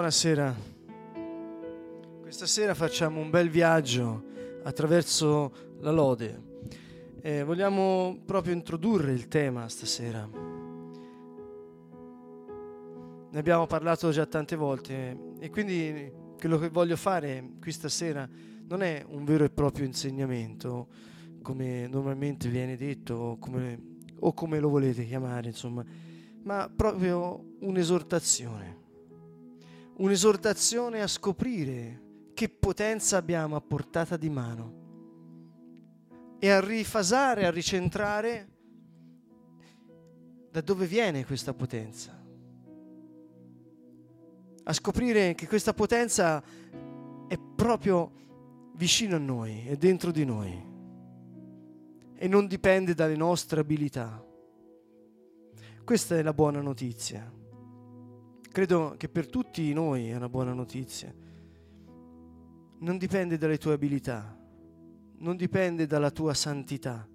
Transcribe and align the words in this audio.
Buonasera. 0.00 0.56
Questa 2.22 2.46
sera 2.46 2.72
facciamo 2.72 3.20
un 3.20 3.28
bel 3.28 3.50
viaggio 3.50 4.24
attraverso 4.62 5.52
la 5.80 5.90
lode. 5.90 6.42
Eh, 7.20 7.44
vogliamo 7.44 8.22
proprio 8.24 8.54
introdurre 8.54 9.12
il 9.12 9.28
tema 9.28 9.68
stasera. 9.68 10.26
Ne 13.30 13.38
abbiamo 13.38 13.66
parlato 13.66 14.10
già 14.10 14.24
tante 14.24 14.56
volte 14.56 15.34
e 15.38 15.50
quindi 15.50 16.10
quello 16.38 16.56
che 16.56 16.70
voglio 16.70 16.96
fare 16.96 17.56
qui 17.60 17.70
stasera 17.70 18.26
non 18.68 18.82
è 18.82 19.04
un 19.06 19.26
vero 19.26 19.44
e 19.44 19.50
proprio 19.50 19.84
insegnamento, 19.84 20.88
come 21.42 21.86
normalmente 21.88 22.48
viene 22.48 22.78
detto 22.78 23.14
o 23.16 23.38
come, 23.38 23.96
o 24.20 24.32
come 24.32 24.60
lo 24.60 24.70
volete 24.70 25.04
chiamare, 25.04 25.48
insomma, 25.48 25.84
ma 26.44 26.72
proprio 26.74 27.56
un'esortazione 27.58 28.79
un'esortazione 30.00 31.02
a 31.02 31.06
scoprire 31.06 32.08
che 32.34 32.48
potenza 32.48 33.18
abbiamo 33.18 33.56
a 33.56 33.60
portata 33.60 34.16
di 34.16 34.30
mano 34.30 34.78
e 36.38 36.48
a 36.50 36.60
rifasare, 36.60 37.46
a 37.46 37.50
ricentrare 37.50 38.48
da 40.50 40.62
dove 40.62 40.86
viene 40.86 41.24
questa 41.26 41.52
potenza. 41.52 42.18
A 44.62 44.72
scoprire 44.72 45.34
che 45.34 45.46
questa 45.46 45.74
potenza 45.74 46.42
è 47.28 47.38
proprio 47.38 48.12
vicino 48.76 49.16
a 49.16 49.18
noi, 49.18 49.66
è 49.66 49.76
dentro 49.76 50.10
di 50.10 50.24
noi 50.24 50.68
e 52.14 52.26
non 52.26 52.46
dipende 52.46 52.94
dalle 52.94 53.16
nostre 53.16 53.60
abilità. 53.60 54.24
Questa 55.84 56.16
è 56.16 56.22
la 56.22 56.32
buona 56.32 56.60
notizia. 56.60 57.39
Credo 58.52 58.96
che 58.96 59.08
per 59.08 59.28
tutti 59.28 59.72
noi 59.72 60.08
è 60.08 60.16
una 60.16 60.28
buona 60.28 60.52
notizia. 60.52 61.14
Non 62.80 62.98
dipende 62.98 63.38
dalle 63.38 63.58
tue 63.58 63.74
abilità, 63.74 64.36
non 65.18 65.36
dipende 65.36 65.86
dalla 65.86 66.10
tua 66.10 66.34
santità, 66.34 67.08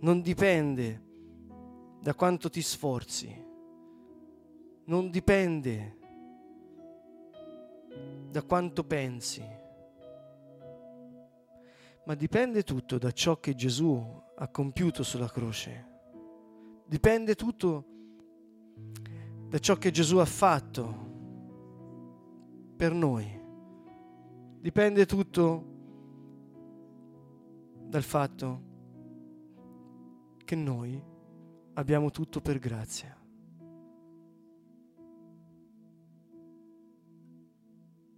non 0.00 0.22
dipende 0.22 1.02
da 2.00 2.14
quanto 2.14 2.48
ti 2.48 2.62
sforzi, 2.62 3.44
non 4.86 5.10
dipende 5.10 5.98
da 8.30 8.42
quanto 8.44 8.82
pensi, 8.82 9.44
ma 12.06 12.14
dipende 12.14 12.62
tutto 12.62 12.96
da 12.96 13.12
ciò 13.12 13.38
che 13.40 13.54
Gesù 13.54 14.22
ha 14.36 14.48
compiuto 14.48 15.02
sulla 15.02 15.28
croce. 15.28 15.92
Dipende 16.86 17.34
tutto 17.34 17.93
da 19.54 19.60
ciò 19.60 19.76
che 19.76 19.92
Gesù 19.92 20.16
ha 20.16 20.24
fatto 20.24 20.92
per 22.76 22.92
noi. 22.92 23.24
Dipende 24.58 25.06
tutto 25.06 25.64
dal 27.84 28.02
fatto 28.02 28.62
che 30.44 30.56
noi 30.56 31.00
abbiamo 31.74 32.10
tutto 32.10 32.40
per 32.40 32.58
grazia. 32.58 33.16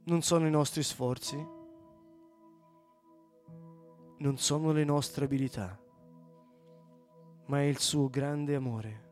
Non 0.05 0.23
sono 0.23 0.47
i 0.47 0.51
nostri 0.51 0.83
sforzi, 0.83 1.37
non 4.17 4.39
sono 4.39 4.73
le 4.73 4.85
nostre 4.85 5.27
abilità, 5.27 5.79
ma 7.45 7.61
è 7.61 7.65
il 7.65 7.79
suo 7.79 8.09
grande 8.09 8.55
amore. 8.55 9.06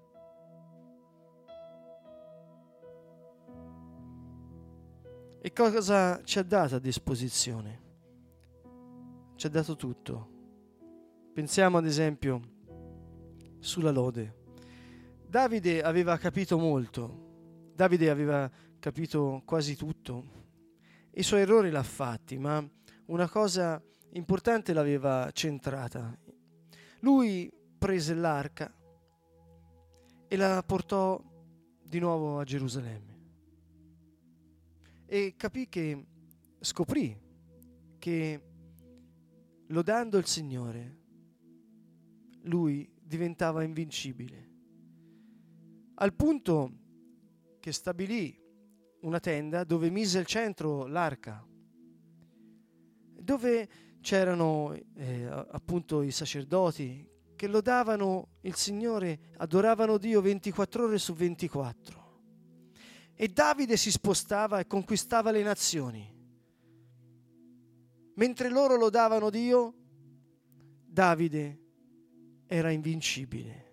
E 5.46 5.52
cosa 5.52 6.22
ci 6.24 6.38
ha 6.38 6.42
dato 6.42 6.76
a 6.76 6.78
disposizione? 6.78 7.82
Ci 9.36 9.46
ha 9.46 9.50
dato 9.50 9.76
tutto. 9.76 10.28
Pensiamo 11.34 11.76
ad 11.76 11.84
esempio 11.84 12.40
sulla 13.58 13.90
lode. 13.90 14.36
Davide 15.28 15.82
aveva 15.82 16.16
capito 16.16 16.56
molto, 16.56 17.72
Davide 17.74 18.08
aveva 18.08 18.50
capito 18.78 19.42
quasi 19.44 19.76
tutto. 19.76 20.24
I 21.10 21.22
suoi 21.22 21.42
errori 21.42 21.68
l'ha 21.68 21.82
fatti, 21.82 22.38
ma 22.38 22.66
una 23.08 23.28
cosa 23.28 23.78
importante 24.12 24.72
l'aveva 24.72 25.28
centrata. 25.30 26.18
Lui 27.00 27.52
prese 27.76 28.14
l'arca 28.14 28.74
e 30.26 30.36
la 30.36 30.62
portò 30.66 31.22
di 31.82 31.98
nuovo 31.98 32.38
a 32.38 32.44
Gerusalemme 32.44 33.13
e 35.06 35.34
capì 35.36 35.68
che, 35.68 36.06
scoprì 36.60 37.16
che 37.98 38.42
lodando 39.68 40.18
il 40.18 40.26
Signore, 40.26 40.98
lui 42.42 42.90
diventava 43.00 43.62
invincibile. 43.62 44.50
Al 45.94 46.12
punto 46.14 46.72
che 47.60 47.72
stabilì 47.72 48.38
una 49.00 49.20
tenda 49.20 49.64
dove 49.64 49.90
mise 49.90 50.18
al 50.18 50.26
centro 50.26 50.86
l'arca, 50.86 51.46
dove 53.20 53.68
c'erano 54.00 54.74
eh, 54.96 55.24
appunto 55.24 56.02
i 56.02 56.10
sacerdoti 56.10 57.08
che 57.34 57.46
lodavano 57.46 58.28
il 58.42 58.54
Signore, 58.54 59.18
adoravano 59.38 59.98
Dio 59.98 60.20
24 60.20 60.84
ore 60.84 60.98
su 60.98 61.14
24. 61.14 62.03
E 63.16 63.28
Davide 63.28 63.76
si 63.76 63.90
spostava 63.90 64.58
e 64.58 64.66
conquistava 64.66 65.30
le 65.30 65.42
nazioni. 65.42 66.12
Mentre 68.16 68.48
loro 68.48 68.76
lodavano 68.76 69.30
Dio, 69.30 69.74
Davide 70.84 71.58
era 72.46 72.70
invincibile. 72.70 73.64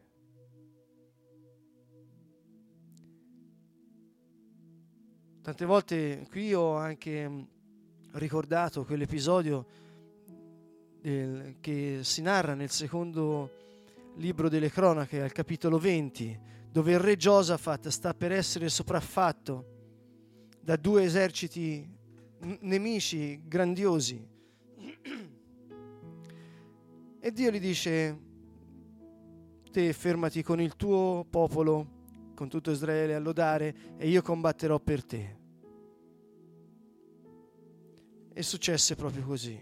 Tante 5.42 5.66
volte 5.66 6.28
qui 6.30 6.54
ho 6.54 6.76
anche 6.76 7.28
mm, 7.28 7.42
ricordato 8.14 8.86
quell'episodio 8.86 9.66
del, 11.02 11.58
che 11.60 12.02
si 12.04 12.22
narra 12.22 12.54
nel 12.54 12.70
secondo 12.70 13.50
libro 14.18 14.50
delle 14.50 14.70
cronache, 14.70 15.22
al 15.22 15.32
capitolo 15.32 15.80
20, 15.80 16.40
dove 16.72 16.94
il 16.94 17.00
re 17.00 17.18
Giosafat 17.18 17.90
sta 17.90 18.14
per 18.14 18.32
essere 18.32 18.70
sopraffatto 18.70 19.66
da 20.62 20.78
due 20.78 21.04
eserciti 21.04 21.86
nemici 22.62 23.42
grandiosi. 23.46 24.26
E 27.20 27.32
Dio 27.32 27.52
gli 27.52 27.60
dice, 27.60 28.20
te 29.70 29.92
fermati 29.94 30.42
con 30.42 30.62
il 30.62 30.76
tuo 30.76 31.26
popolo, 31.30 32.00
con 32.34 32.48
tutto 32.48 32.72
Israele 32.72 33.16
a 33.16 33.20
lodare 33.20 33.98
e 33.98 34.08
io 34.08 34.22
combatterò 34.22 34.80
per 34.80 35.04
te. 35.04 35.38
E 38.34 38.42
successe 38.44 38.96
proprio 38.96 39.24
così. 39.24 39.62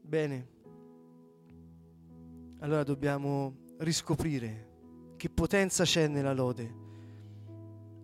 Bene, 0.00 0.48
allora 2.60 2.82
dobbiamo 2.82 3.59
riscoprire 3.80 4.68
che 5.16 5.28
potenza 5.28 5.84
c'è 5.84 6.06
nella 6.08 6.32
lode, 6.32 6.74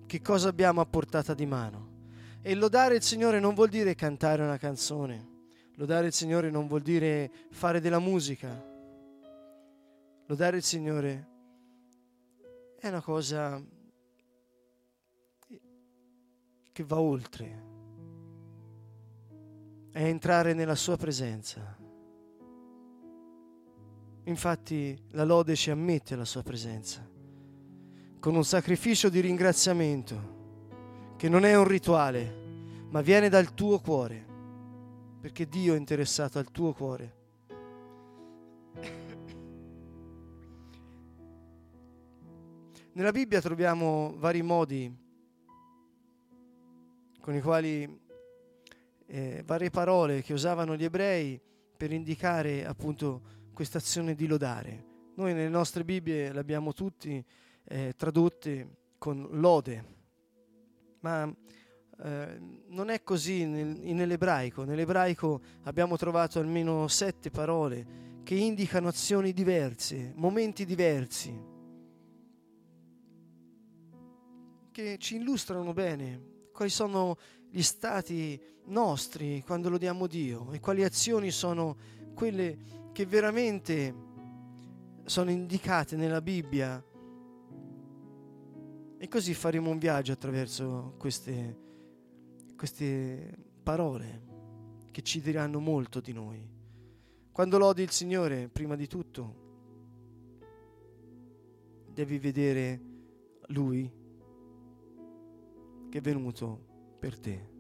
che 0.07 0.21
cosa 0.21 0.49
abbiamo 0.49 0.81
a 0.81 0.87
portata 0.87 1.35
di 1.35 1.47
mano. 1.47 1.95
E 2.43 2.55
lodare 2.55 2.97
il 2.97 3.03
Signore 3.03 3.41
non 3.41 3.55
vuol 3.55 3.69
dire 3.69 3.95
cantare 3.95 4.43
una 4.43 4.59
canzone, 4.59 5.29
lodare 5.75 6.07
il 6.07 6.13
Signore 6.13 6.51
non 6.51 6.67
vuol 6.67 6.83
dire 6.83 7.31
fare 7.51 7.81
della 7.81 7.99
musica. 7.99 8.75
Lodare 10.27 10.57
il 10.57 10.63
Signore 10.63 11.29
è 12.79 12.89
una 12.89 13.01
cosa 13.03 13.63
che 16.73 16.85
va 16.85 17.01
oltre, 17.01 17.65
è 19.93 20.05
entrare 20.05 20.53
nella 20.53 20.75
sua 20.75 20.97
presenza 20.97 21.85
Infatti 24.29 25.01
la 25.11 25.23
lode 25.23 25.55
ci 25.55 25.71
ammette 25.71 26.15
alla 26.15 26.25
sua 26.25 26.43
presenza, 26.43 27.09
con 28.19 28.35
un 28.35 28.45
sacrificio 28.45 29.09
di 29.09 29.21
ringraziamento, 29.21 31.15
che 31.17 31.29
non 31.29 31.45
è 31.45 31.57
un 31.57 31.63
rituale, 31.63 32.35
ma 32.91 33.03
viene 33.03 33.29
dal 33.29 33.55
tuo 33.55 33.79
cuore, 33.79 34.27
perché 35.21 35.47
Dio 35.47 35.75
è 35.75 35.77
interessato 35.77 36.41
al 36.41 36.51
tuo 36.51 36.73
cuore. 36.73 37.15
Nella 42.95 43.13
Bibbia 43.13 43.41
troviamo 43.41 44.13
vari 44.17 44.43
modi 44.43 44.93
con 47.21 47.33
i 47.33 47.41
quali, 47.41 48.01
eh, 49.07 49.43
varie 49.47 49.71
parole 49.71 50.23
che 50.23 50.33
usavano 50.33 50.75
gli 50.75 50.85
ebrei 50.85 51.41
per 51.77 51.93
indicare 51.93 52.67
appunto 52.67 53.35
questa 53.57 53.79
azione 53.79 54.15
di 54.15 54.27
lodare. 54.27 54.85
Noi 55.15 55.33
nelle 55.33 55.49
nostre 55.49 55.83
Bibbie 55.83 56.31
le 56.31 56.39
abbiamo 56.39 56.75
tutti 56.75 57.25
eh, 57.65 57.95
tradotte 57.97 58.69
con 58.99 59.27
lode, 59.31 59.85
ma 61.01 61.35
eh, 62.03 62.39
non 62.67 62.91
è 62.91 63.03
così 63.03 63.47
nel, 63.47 63.79
nell'ebraico. 63.95 64.65
Nell'ebraico 64.65 65.41
abbiamo 65.63 65.97
trovato 65.97 66.39
almeno 66.39 66.87
sette 66.87 67.31
parole 67.31 68.21
che 68.25 68.35
indicano 68.35 68.89
azioni 68.89 69.33
diverse, 69.33 70.13
momenti 70.17 70.67
diversi, 70.67 71.35
che 74.71 74.99
ci 74.99 75.17
illustrano 75.17 75.73
bene 75.73 76.51
quali 76.53 76.71
sono 76.71 77.17
gli 77.49 77.63
stati 77.63 78.39
nostri 78.67 79.43
quando 79.47 79.71
lodiamo 79.71 80.07
Dio 80.07 80.53
e 80.53 80.61
quali 80.61 80.85
azioni 80.85 81.31
sono 81.31 81.95
quelle 82.13 82.76
che 82.97 83.05
veramente 83.05 83.95
sono 85.05 85.31
indicate 85.31 85.97
nella 85.97 86.23
Bibbia. 86.23 86.83
E 88.97 89.09
così 89.09 89.35
faremo 89.35 89.69
un 89.69 89.77
viaggio 89.77 90.13
attraverso 90.13 90.95
queste, 90.97 91.59
queste 92.57 93.37
parole 93.63 94.23
che 94.91 95.03
ci 95.03 95.21
diranno 95.21 95.61
molto 95.61 96.01
di 96.01 96.15
noi. 96.15 96.49
Quando 97.33 97.59
lodi 97.59 97.83
il 97.83 97.91
Signore, 97.91 98.49
prima 98.49 98.77
di 98.77 98.87
tutto, 98.87 99.35
devi 101.93 102.19
vedere 102.19 102.81
Lui 103.49 103.93
che 105.91 105.99
è 105.99 106.01
venuto 106.01 106.95
per 106.99 107.19
te. 107.19 107.51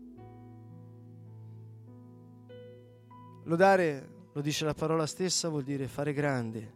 Lodare, 3.42 4.15
lo 4.36 4.42
dice 4.42 4.66
la 4.66 4.74
parola 4.74 5.06
stessa, 5.06 5.48
vuol 5.48 5.62
dire 5.62 5.88
fare 5.88 6.12
grande, 6.12 6.74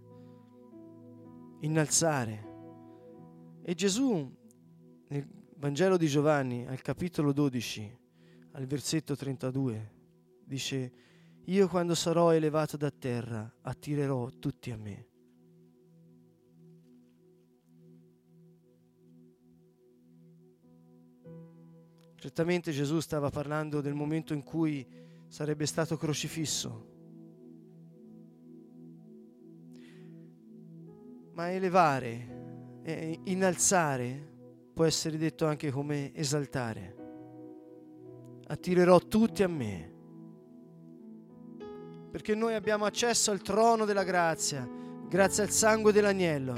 innalzare. 1.60 2.48
E 3.60 3.74
Gesù 3.74 4.34
nel 5.08 5.28
Vangelo 5.56 5.98
di 5.98 6.06
Giovanni, 6.06 6.66
al 6.66 6.80
capitolo 6.80 7.34
12, 7.34 7.98
al 8.52 8.64
versetto 8.64 9.14
32, 9.14 9.92
dice 10.42 10.92
io 11.44 11.68
quando 11.68 11.94
sarò 11.94 12.32
elevato 12.32 12.78
da 12.78 12.90
terra 12.90 13.52
attirerò 13.60 14.30
tutti 14.38 14.70
a 14.70 14.78
me. 14.78 15.08
Certamente 22.16 22.72
Gesù 22.72 23.00
stava 23.00 23.28
parlando 23.28 23.82
del 23.82 23.92
momento 23.92 24.32
in 24.32 24.42
cui 24.42 24.86
sarebbe 25.28 25.66
stato 25.66 25.98
crocifisso. 25.98 26.99
Ma 31.40 31.50
elevare, 31.52 33.22
innalzare, 33.24 34.28
può 34.74 34.84
essere 34.84 35.16
detto 35.16 35.46
anche 35.46 35.70
come 35.70 36.14
esaltare. 36.14 36.94
Attirerò 38.46 38.98
tutti 38.98 39.42
a 39.42 39.48
me 39.48 39.90
perché 42.10 42.34
noi 42.34 42.52
abbiamo 42.54 42.84
accesso 42.84 43.30
al 43.30 43.40
trono 43.40 43.86
della 43.86 44.04
grazia, 44.04 44.68
grazie 45.08 45.44
al 45.44 45.48
sangue 45.48 45.92
dell'agnello. 45.92 46.54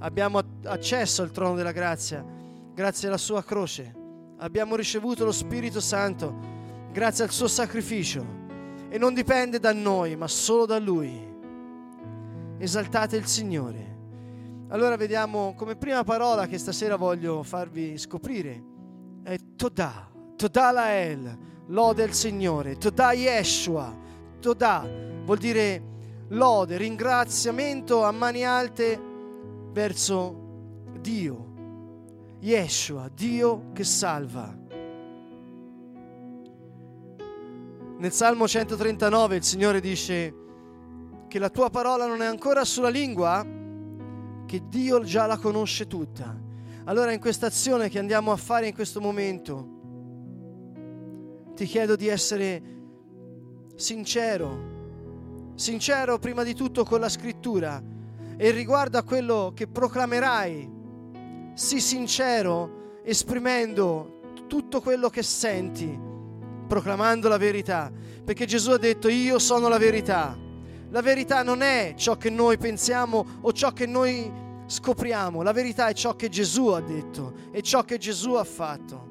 Abbiamo 0.00 0.40
accesso 0.64 1.22
al 1.22 1.30
trono 1.30 1.54
della 1.54 1.70
grazia, 1.70 2.26
grazie 2.74 3.06
alla 3.06 3.16
sua 3.16 3.44
croce. 3.44 3.94
Abbiamo 4.38 4.74
ricevuto 4.74 5.24
lo 5.24 5.30
Spirito 5.30 5.78
Santo, 5.78 6.34
grazie 6.90 7.22
al 7.22 7.30
suo 7.30 7.46
sacrificio. 7.46 8.26
E 8.88 8.98
non 8.98 9.14
dipende 9.14 9.60
da 9.60 9.72
noi, 9.72 10.16
ma 10.16 10.26
solo 10.26 10.66
da 10.66 10.80
Lui. 10.80 11.30
Esaltate 12.58 13.16
il 13.16 13.26
Signore. 13.26 13.92
Allora 14.68 14.96
vediamo 14.96 15.54
come 15.54 15.76
prima 15.76 16.04
parola 16.04 16.46
che 16.46 16.58
stasera 16.58 16.96
voglio 16.96 17.42
farvi 17.42 17.98
scoprire 17.98 18.72
è 19.22 19.36
Todah, 19.56 20.10
Todah 20.36 20.70
Lael 20.70 21.38
lode 21.68 22.02
al 22.02 22.12
Signore, 22.12 22.76
Toda 22.76 23.12
Yeshua, 23.12 23.96
Toda 24.40 24.86
vuol 25.24 25.38
dire 25.38 25.82
lode, 26.28 26.76
ringraziamento 26.76 28.04
a 28.04 28.12
mani 28.12 28.44
alte 28.44 29.00
verso 29.72 30.90
Dio, 31.00 31.52
Yeshua, 32.40 33.10
Dio 33.14 33.72
che 33.72 33.84
salva. 33.84 34.62
Nel 37.96 38.12
Salmo 38.12 38.46
139 38.46 39.36
il 39.36 39.44
Signore 39.44 39.80
dice 39.80 40.34
che 41.34 41.40
la 41.40 41.50
tua 41.50 41.68
parola 41.68 42.06
non 42.06 42.22
è 42.22 42.26
ancora 42.26 42.64
sulla 42.64 42.88
lingua, 42.88 43.44
che 44.46 44.62
Dio 44.68 45.00
già 45.00 45.26
la 45.26 45.36
conosce 45.36 45.88
tutta. 45.88 46.32
Allora 46.84 47.10
in 47.10 47.18
questa 47.18 47.46
azione 47.46 47.88
che 47.88 47.98
andiamo 47.98 48.30
a 48.30 48.36
fare 48.36 48.68
in 48.68 48.72
questo 48.72 49.00
momento, 49.00 49.68
ti 51.56 51.64
chiedo 51.64 51.96
di 51.96 52.06
essere 52.06 52.62
sincero, 53.74 55.50
sincero 55.56 56.20
prima 56.20 56.44
di 56.44 56.54
tutto 56.54 56.84
con 56.84 57.00
la 57.00 57.08
scrittura 57.08 57.82
e 58.36 58.50
riguardo 58.52 58.96
a 58.96 59.02
quello 59.02 59.50
che 59.56 59.66
proclamerai, 59.66 60.70
sii 61.52 61.80
sincero 61.80 63.00
esprimendo 63.02 64.20
tutto 64.46 64.80
quello 64.80 65.10
che 65.10 65.24
senti, 65.24 65.98
proclamando 66.68 67.26
la 67.26 67.38
verità, 67.38 67.90
perché 68.24 68.46
Gesù 68.46 68.70
ha 68.70 68.78
detto 68.78 69.08
io 69.08 69.40
sono 69.40 69.66
la 69.66 69.78
verità. 69.78 70.42
La 70.94 71.02
verità 71.02 71.42
non 71.42 71.60
è 71.60 71.94
ciò 71.96 72.16
che 72.16 72.30
noi 72.30 72.56
pensiamo 72.56 73.26
o 73.40 73.52
ciò 73.52 73.72
che 73.72 73.84
noi 73.84 74.30
scopriamo, 74.64 75.42
la 75.42 75.50
verità 75.50 75.88
è 75.88 75.92
ciò 75.92 76.14
che 76.14 76.28
Gesù 76.28 76.68
ha 76.68 76.80
detto 76.80 77.32
e 77.50 77.62
ciò 77.62 77.82
che 77.82 77.98
Gesù 77.98 78.34
ha 78.34 78.44
fatto. 78.44 79.10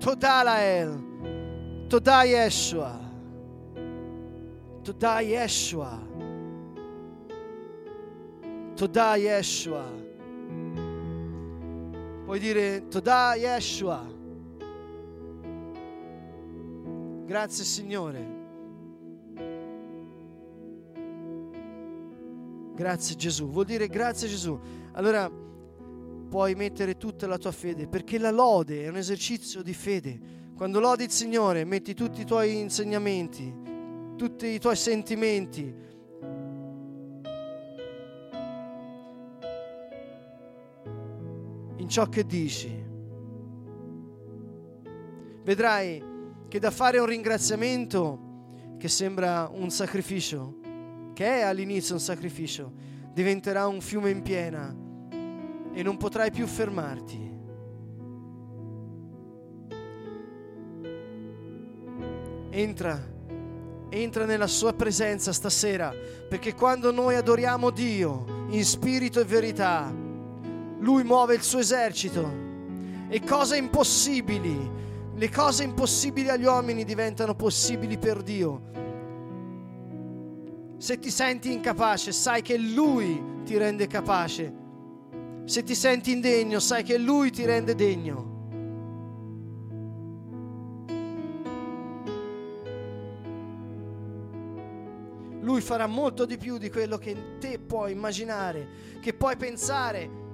Todala 0.00 0.64
El, 0.64 1.86
Todai 1.86 2.30
Yeshua, 2.30 2.98
Toda 4.82 5.20
Yeshua, 5.20 6.00
Toda 8.74 9.14
Yeshua. 9.14 9.84
Puoi 12.24 12.38
dire 12.40 12.88
Toda 12.88 13.36
Yeshua. 13.36 14.17
Grazie 17.28 17.64
Signore. 17.64 18.26
Grazie 22.74 23.16
Gesù. 23.16 23.50
Vuol 23.50 23.66
dire 23.66 23.86
grazie 23.86 24.28
Gesù. 24.28 24.58
Allora 24.92 25.30
puoi 25.30 26.54
mettere 26.54 26.96
tutta 26.96 27.26
la 27.26 27.36
tua 27.36 27.52
fede, 27.52 27.86
perché 27.86 28.16
la 28.16 28.30
lode 28.30 28.82
è 28.82 28.88
un 28.88 28.96
esercizio 28.96 29.60
di 29.60 29.74
fede. 29.74 30.18
Quando 30.56 30.80
lodi 30.80 31.04
il 31.04 31.10
Signore, 31.10 31.66
metti 31.66 31.92
tutti 31.92 32.22
i 32.22 32.24
tuoi 32.24 32.60
insegnamenti, 32.60 33.54
tutti 34.16 34.46
i 34.46 34.58
tuoi 34.58 34.76
sentimenti. 34.76 35.74
In 41.76 41.88
ciò 41.90 42.08
che 42.08 42.24
dici. 42.24 42.86
Vedrai 45.44 46.16
che 46.48 46.58
da 46.58 46.70
fare 46.70 46.98
un 46.98 47.06
ringraziamento 47.06 48.76
che 48.78 48.88
sembra 48.88 49.50
un 49.52 49.70
sacrificio, 49.70 50.60
che 51.12 51.40
è 51.40 51.42
all'inizio 51.42 51.94
un 51.94 52.00
sacrificio, 52.00 52.72
diventerà 53.12 53.66
un 53.66 53.80
fiume 53.80 54.10
in 54.10 54.22
piena 54.22 54.74
e 55.72 55.82
non 55.82 55.96
potrai 55.96 56.30
più 56.30 56.46
fermarti. 56.46 57.36
Entra, 62.50 62.98
entra 63.90 64.24
nella 64.24 64.46
sua 64.46 64.72
presenza 64.72 65.32
stasera, 65.32 65.92
perché 66.28 66.54
quando 66.54 66.90
noi 66.92 67.14
adoriamo 67.14 67.70
Dio 67.70 68.46
in 68.50 68.64
spirito 68.64 69.20
e 69.20 69.24
verità, 69.24 69.92
Lui 70.80 71.04
muove 71.04 71.34
il 71.34 71.42
suo 71.42 71.58
esercito 71.58 72.46
e 73.08 73.20
cose 73.22 73.56
impossibili, 73.56 74.86
le 75.18 75.30
cose 75.30 75.64
impossibili 75.64 76.30
agli 76.30 76.44
uomini 76.44 76.84
diventano 76.84 77.34
possibili 77.34 77.98
per 77.98 78.22
Dio. 78.22 78.62
Se 80.78 80.98
ti 80.98 81.10
senti 81.10 81.52
incapace, 81.52 82.12
sai 82.12 82.40
che 82.40 82.56
Lui 82.56 83.42
ti 83.44 83.58
rende 83.58 83.86
capace 83.86 84.66
se 85.48 85.62
ti 85.62 85.74
senti 85.74 86.12
indegno, 86.12 86.60
sai 86.60 86.82
che 86.82 86.98
Lui 86.98 87.30
ti 87.30 87.46
rende 87.46 87.74
degno. 87.74 88.36
Lui 95.40 95.62
farà 95.62 95.86
molto 95.86 96.26
di 96.26 96.36
più 96.36 96.58
di 96.58 96.68
quello 96.68 96.98
che 96.98 97.38
te 97.38 97.58
puoi 97.58 97.92
immaginare, 97.92 98.68
che 99.00 99.14
puoi 99.14 99.38
pensare. 99.38 100.26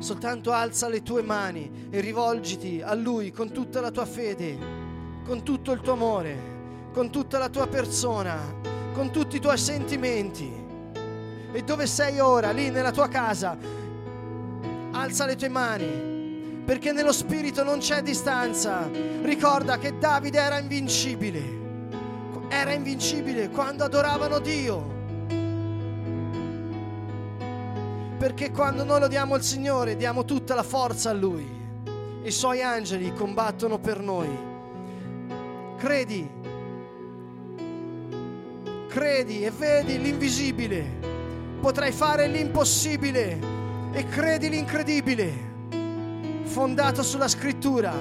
Soltanto 0.00 0.50
alza 0.52 0.88
le 0.88 1.02
tue 1.02 1.22
mani 1.22 1.88
e 1.90 2.00
rivolgiti 2.00 2.80
a 2.82 2.94
Lui 2.94 3.30
con 3.30 3.52
tutta 3.52 3.82
la 3.82 3.90
tua 3.90 4.06
fede, 4.06 4.58
con 5.26 5.42
tutto 5.42 5.72
il 5.72 5.80
tuo 5.82 5.92
amore, 5.92 6.88
con 6.92 7.10
tutta 7.10 7.36
la 7.38 7.50
tua 7.50 7.66
persona, 7.66 8.36
con 8.94 9.12
tutti 9.12 9.36
i 9.36 9.40
tuoi 9.40 9.58
sentimenti 9.58 10.50
E 11.52 11.62
dove 11.62 11.86
sei 11.86 12.18
ora, 12.20 12.50
lì 12.52 12.70
nella 12.70 12.92
tua 12.92 13.08
casa, 13.08 13.58
alza 14.92 15.26
le 15.26 15.36
tue 15.36 15.48
mani, 15.48 16.62
perché 16.64 16.92
nello 16.92 17.12
spirito 17.12 17.64
non 17.64 17.80
c'è 17.80 18.02
distanza. 18.02 18.88
Ricorda 19.22 19.76
che 19.76 19.98
Davide 19.98 20.38
era 20.38 20.58
invincibile, 20.58 21.42
era 22.48 22.72
invincibile 22.72 23.50
quando 23.50 23.84
adoravano 23.84 24.38
Dio. 24.38 24.99
Perché 28.20 28.50
quando 28.50 28.84
noi 28.84 29.00
lodiamo 29.00 29.34
il 29.34 29.42
Signore 29.42 29.96
diamo 29.96 30.26
tutta 30.26 30.54
la 30.54 30.62
forza 30.62 31.08
a 31.08 31.14
Lui. 31.14 31.48
I 32.22 32.30
Suoi 32.30 32.60
angeli 32.60 33.14
combattono 33.14 33.78
per 33.78 33.98
noi. 33.98 34.28
Credi, 35.78 36.30
credi 38.88 39.42
e 39.42 39.50
vedi 39.50 39.98
l'invisibile 39.98 40.98
potrai 41.62 41.92
fare 41.92 42.28
l'impossibile 42.28 43.38
e 43.92 44.04
credi 44.04 44.50
l'incredibile, 44.50 45.32
fondato 46.42 47.02
sulla 47.02 47.26
scrittura. 47.26 47.94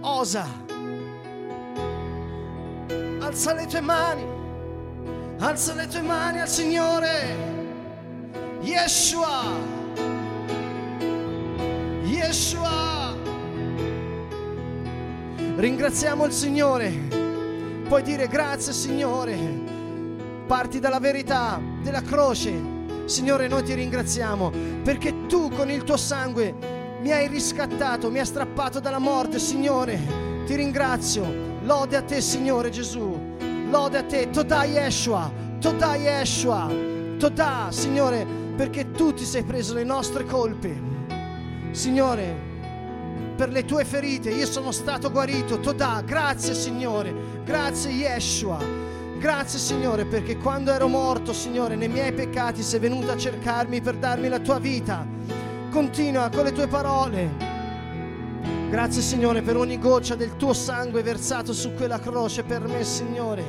Osa, 0.00 0.48
alza 3.20 3.54
le 3.54 3.66
tue 3.66 3.80
mani, 3.80 4.35
alza 5.38 5.74
le 5.74 5.86
tue 5.86 6.02
mani 6.02 6.40
al 6.40 6.48
Signore. 6.48 7.54
Yeshua, 8.60 9.42
Yeshua. 12.04 13.14
Ringraziamo 15.56 16.24
il 16.24 16.32
Signore. 16.32 16.90
Puoi 17.88 18.02
dire 18.02 18.26
grazie 18.26 18.72
Signore 18.72 19.74
parti 20.46 20.78
dalla 20.78 21.00
verità 21.00 21.60
della 21.82 22.02
croce. 22.02 22.74
Signore, 23.04 23.48
noi 23.48 23.62
ti 23.62 23.74
ringraziamo 23.74 24.50
perché 24.82 25.26
tu 25.26 25.50
con 25.50 25.70
il 25.70 25.84
tuo 25.84 25.96
sangue 25.96 26.54
mi 27.00 27.12
hai 27.12 27.28
riscattato, 27.28 28.10
mi 28.10 28.18
hai 28.18 28.26
strappato 28.26 28.80
dalla 28.80 28.98
morte, 28.98 29.38
Signore. 29.38 29.98
Ti 30.46 30.54
ringrazio. 30.54 31.44
Lode 31.62 31.96
a 31.96 32.02
te, 32.02 32.20
Signore 32.20 32.70
Gesù. 32.70 33.25
Lode 33.70 33.98
a 33.98 34.02
te. 34.02 34.30
Toda 34.30 34.64
Yeshua. 34.64 35.30
Toda 35.60 35.94
Yeshua. 35.96 36.68
Toda, 37.18 37.68
Signore, 37.70 38.26
perché 38.56 38.90
tu 38.90 39.14
ti 39.14 39.24
sei 39.24 39.42
preso 39.42 39.74
le 39.74 39.84
nostre 39.84 40.24
colpe. 40.24 40.94
Signore, 41.70 42.34
per 43.36 43.50
le 43.50 43.64
tue 43.64 43.84
ferite 43.84 44.30
io 44.30 44.46
sono 44.46 44.70
stato 44.70 45.10
guarito. 45.10 45.60
Toda, 45.60 46.02
grazie 46.04 46.54
Signore. 46.54 47.14
Grazie 47.44 47.90
Yeshua. 47.90 48.58
Grazie 49.18 49.58
Signore 49.58 50.04
perché 50.04 50.36
quando 50.36 50.72
ero 50.72 50.88
morto, 50.88 51.32
Signore, 51.32 51.74
nei 51.74 51.88
miei 51.88 52.12
peccati 52.12 52.62
sei 52.62 52.80
venuto 52.80 53.10
a 53.10 53.16
cercarmi 53.16 53.80
per 53.80 53.96
darmi 53.96 54.28
la 54.28 54.38
tua 54.38 54.58
vita. 54.58 55.06
Continua 55.70 56.28
con 56.28 56.44
le 56.44 56.52
tue 56.52 56.66
parole. 56.66 57.45
Grazie 58.68 59.00
Signore 59.00 59.42
per 59.42 59.56
ogni 59.56 59.78
goccia 59.78 60.16
del 60.16 60.36
tuo 60.36 60.52
sangue 60.52 61.02
versato 61.02 61.52
su 61.52 61.72
quella 61.74 62.00
croce 62.00 62.42
per 62.42 62.66
me, 62.66 62.82
Signore. 62.82 63.44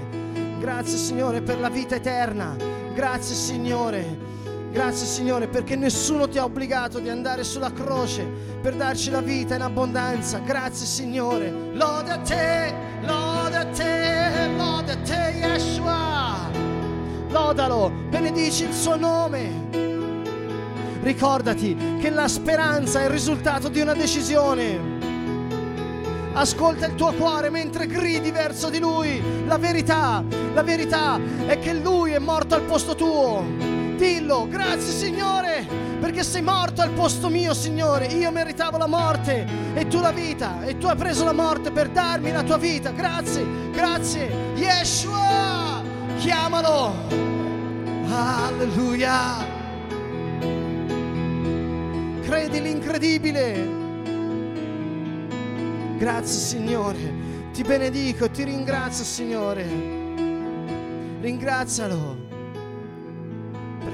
Grazie 0.59 0.97
Signore 0.97 1.41
per 1.41 1.59
la 1.59 1.69
vita 1.69 1.95
eterna. 1.95 2.55
Grazie 2.93 3.36
Signore. 3.36 4.25
Grazie 4.71 5.07
Signore 5.07 5.47
perché 5.47 5.75
nessuno 5.75 6.29
ti 6.29 6.38
ha 6.38 6.43
obbligato 6.43 7.00
di 7.00 7.09
andare 7.09 7.43
sulla 7.43 7.74
croce 7.74 8.24
per 8.62 8.75
darci 8.75 9.09
la 9.09 9.21
vita 9.21 9.55
in 9.55 9.62
abbondanza. 9.62 10.38
Grazie 10.38 10.86
Signore. 10.86 11.51
Lode 11.74 12.12
a 12.12 12.19
te, 12.19 12.74
lode 13.01 13.55
a 13.55 13.65
te, 13.65 14.50
lode 14.55 14.91
a 14.91 14.97
te 14.97 15.33
Yeshua. 15.39 16.50
Lodalo, 17.29 17.91
benedici 18.09 18.65
il 18.65 18.74
suo 18.74 18.95
nome. 18.95 19.65
Ricordati 21.01 21.75
che 22.00 22.09
la 22.12 22.27
speranza 22.27 23.01
è 23.01 23.05
il 23.05 23.09
risultato 23.09 23.67
di 23.67 23.81
una 23.81 23.93
decisione. 23.93 24.97
Ascolta 26.38 26.86
il 26.86 26.94
tuo 26.94 27.13
cuore 27.13 27.50
mentre 27.50 27.88
gridi 27.88 28.29
verso 28.29 28.70
di 28.70 28.77
lui. 28.77 29.20
La 29.48 29.58
verità, 29.58 30.24
la 30.53 30.62
verità 30.62 31.20
è 31.48 31.58
che 31.58 31.74
lui 31.74 32.12
è 32.12 32.20
morto 32.20 32.53
al 32.53 32.62
posto 32.62 32.94
tuo. 32.94 33.44
Dillo, 33.96 34.48
grazie 34.48 34.94
Signore, 34.94 35.65
perché 36.00 36.22
sei 36.22 36.44
morto 36.44 36.84
al 36.84 36.91
posto 36.91 37.29
mio, 37.29 37.56
Signore. 37.56 38.06
Io 38.06 38.29
meritavo 38.29 38.77
la 38.77 38.86
morte 38.86 39.48
e 39.74 39.88
tu 39.88 40.00
la 40.00 40.12
vita, 40.12 40.63
e 40.63 40.77
tu 40.77 40.86
hai 40.86 40.96
preso 40.96 41.24
la 41.24 41.34
morte 41.34 41.72
per 41.72 41.89
darmi 41.89 42.32
la 42.32 42.44
tua 42.44 42.58
vita. 42.58 42.91
Grazie, 42.91 43.44
grazie. 43.72 44.29
Yeshua, 44.53 45.82
chiamalo. 46.20 46.94
Alleluia. 48.12 49.44
Credi 52.22 52.62
l'incredibile. 52.62 53.87
Grazie 55.98 56.39
Signore, 56.39 57.13
ti 57.54 57.63
benedico, 57.63 58.30
ti 58.30 58.44
ringrazio 58.44 59.04
Signore. 59.04 59.66
Ringrazialo 61.20 62.27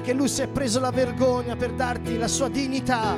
perché 0.04 0.12
Lui 0.12 0.28
si 0.28 0.42
è 0.42 0.48
preso 0.48 0.80
la 0.80 0.90
vergogna 0.90 1.56
per 1.56 1.72
darti 1.72 2.18
la 2.18 2.28
sua 2.28 2.50
dignità. 2.50 3.16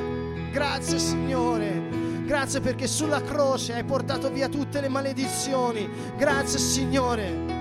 Grazie 0.53 0.99
Signore. 0.99 2.23
Grazie 2.25 2.61
perché 2.61 2.87
sulla 2.87 3.21
croce 3.21 3.73
hai 3.73 3.83
portato 3.83 4.29
via 4.29 4.47
tutte 4.47 4.79
le 4.79 4.87
maledizioni. 4.87 5.89
Grazie 6.15 6.59
Signore. 6.59 7.55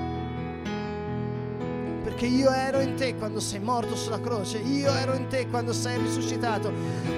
Perché 2.04 2.26
io 2.26 2.50
ero 2.50 2.78
in 2.78 2.94
te 2.94 3.16
quando 3.16 3.40
sei 3.40 3.58
morto 3.58 3.96
sulla 3.96 4.20
croce. 4.20 4.58
Io 4.58 4.92
ero 4.92 5.14
in 5.14 5.26
te 5.26 5.48
quando 5.48 5.72
sei 5.72 5.98
risuscitato. 5.98 6.72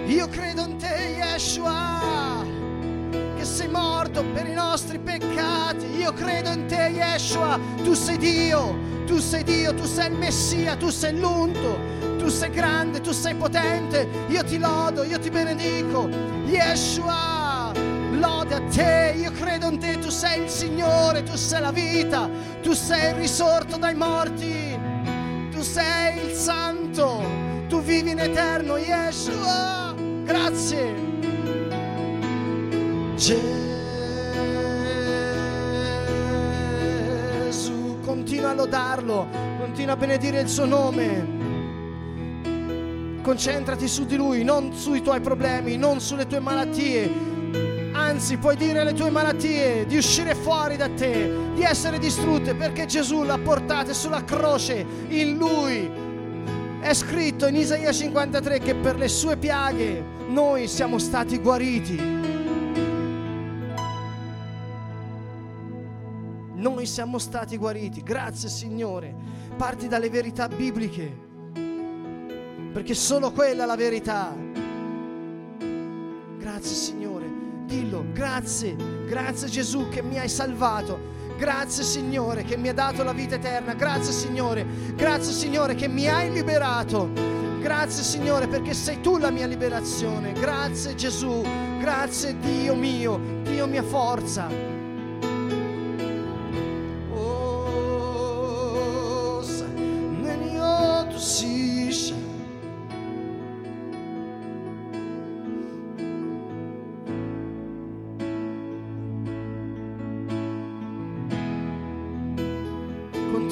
Io 0.06 0.28
credo 0.28 0.62
in 0.62 0.78
te, 0.78 1.14
Yeshua. 1.18 2.42
Che 3.36 3.44
sei 3.44 3.68
morto 3.68 3.87
per 4.08 4.46
i 4.46 4.54
nostri 4.54 4.98
peccati. 4.98 5.86
Io 5.96 6.12
credo 6.12 6.50
in 6.50 6.66
te, 6.66 6.90
Yeshua. 6.94 7.58
Tu 7.82 7.94
sei 7.94 8.18
Dio. 8.18 8.96
Tu 9.08 9.20
sei 9.20 9.42
Dio, 9.42 9.72
tu 9.72 9.84
sei 9.84 10.10
il 10.10 10.18
Messia, 10.18 10.76
tu 10.76 10.90
sei 10.90 11.18
l'unto, 11.18 11.78
tu 12.18 12.28
sei 12.28 12.50
grande, 12.50 13.00
tu 13.00 13.10
sei 13.12 13.34
potente. 13.34 14.06
Io 14.28 14.44
ti 14.44 14.58
lodo, 14.58 15.02
io 15.02 15.18
ti 15.18 15.30
benedico. 15.30 16.10
Yeshua, 16.44 17.72
lode 18.12 18.54
a 18.54 18.60
te, 18.68 19.14
io 19.16 19.32
credo 19.32 19.70
in 19.70 19.78
te, 19.78 19.98
tu 19.98 20.10
sei 20.10 20.42
il 20.42 20.50
Signore, 20.50 21.22
tu 21.22 21.36
sei 21.36 21.62
la 21.62 21.72
vita, 21.72 22.28
tu 22.60 22.74
sei 22.74 23.12
il 23.12 23.14
risorto 23.14 23.78
dai 23.78 23.94
morti, 23.94 24.78
tu 25.52 25.62
sei 25.62 26.26
il 26.26 26.34
Santo, 26.34 27.22
tu 27.66 27.80
vivi 27.80 28.10
in 28.10 28.18
eterno, 28.18 28.76
Yeshua. 28.76 29.94
Grazie. 30.22 30.94
Gesù. 33.16 33.67
Continua 38.38 38.50
a 38.50 38.54
lodarlo, 38.54 39.28
continua 39.58 39.94
a 39.94 39.96
benedire 39.96 40.40
il 40.40 40.48
suo 40.48 40.64
nome. 40.64 41.36
Concentrati 43.20 43.88
su 43.88 44.06
di 44.06 44.14
lui, 44.14 44.44
non 44.44 44.72
sui 44.72 45.02
tuoi 45.02 45.20
problemi, 45.20 45.76
non 45.76 46.00
sulle 46.00 46.24
tue 46.28 46.38
malattie. 46.38 47.10
Anzi, 47.92 48.36
puoi 48.36 48.54
dire 48.54 48.78
alle 48.78 48.92
tue 48.92 49.10
malattie 49.10 49.86
di 49.86 49.96
uscire 49.96 50.36
fuori 50.36 50.76
da 50.76 50.88
te, 50.88 51.50
di 51.54 51.62
essere 51.62 51.98
distrutte, 51.98 52.54
perché 52.54 52.86
Gesù 52.86 53.24
l'ha 53.24 53.38
portate 53.38 53.92
sulla 53.92 54.22
croce 54.22 54.86
in 55.08 55.36
lui. 55.36 55.90
È 56.80 56.94
scritto 56.94 57.48
in 57.48 57.56
Isaia 57.56 57.90
53 57.90 58.60
che 58.60 58.76
per 58.76 58.96
le 58.96 59.08
sue 59.08 59.36
piaghe 59.36 60.00
noi 60.28 60.68
siamo 60.68 60.98
stati 60.98 61.38
guariti. 61.38 62.17
Noi 66.58 66.86
siamo 66.86 67.18
stati 67.18 67.56
guariti. 67.56 68.02
Grazie 68.02 68.48
Signore. 68.48 69.14
Parti 69.56 69.86
dalle 69.86 70.10
verità 70.10 70.48
bibliche. 70.48 71.26
Perché 72.72 72.94
solo 72.94 73.30
quella 73.30 73.62
è 73.62 73.66
la 73.66 73.76
verità. 73.76 74.34
Grazie 76.38 76.74
Signore. 76.74 77.26
Dillo, 77.64 78.04
grazie. 78.12 78.74
Grazie 79.06 79.48
Gesù 79.48 79.88
che 79.88 80.02
mi 80.02 80.18
hai 80.18 80.28
salvato. 80.28 81.16
Grazie 81.38 81.84
Signore 81.84 82.42
che 82.42 82.56
mi 82.56 82.68
hai 82.68 82.74
dato 82.74 83.04
la 83.04 83.12
vita 83.12 83.36
eterna. 83.36 83.74
Grazie 83.74 84.12
Signore. 84.12 84.66
Grazie 84.96 85.32
Signore 85.32 85.76
che 85.76 85.86
mi 85.86 86.08
hai 86.08 86.32
liberato. 86.32 87.08
Grazie 87.60 88.02
Signore 88.02 88.48
perché 88.48 88.74
sei 88.74 89.00
tu 89.00 89.16
la 89.16 89.30
mia 89.30 89.46
liberazione. 89.46 90.32
Grazie 90.32 90.96
Gesù. 90.96 91.40
Grazie 91.78 92.36
Dio 92.40 92.74
mio. 92.74 93.20
Dio 93.44 93.68
mia 93.68 93.84
forza. 93.84 94.77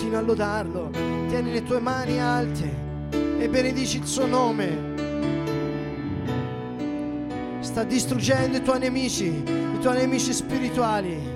Continua 0.07 0.19
a 0.19 0.23
lodarlo, 0.23 0.91
tieni 1.29 1.53
le 1.53 1.63
tue 1.63 1.81
mani 1.81 2.21
alte 2.21 2.85
e 3.11 3.49
benedici 3.49 3.99
il 3.99 4.07
suo 4.07 4.27
nome. 4.27 4.95
Sta 7.61 7.83
distruggendo 7.83 8.59
i 8.59 8.63
tuoi 8.63 8.79
nemici, 8.79 9.27
i 9.27 9.79
tuoi 9.81 9.97
nemici 9.97 10.33
spirituali. 10.33 11.36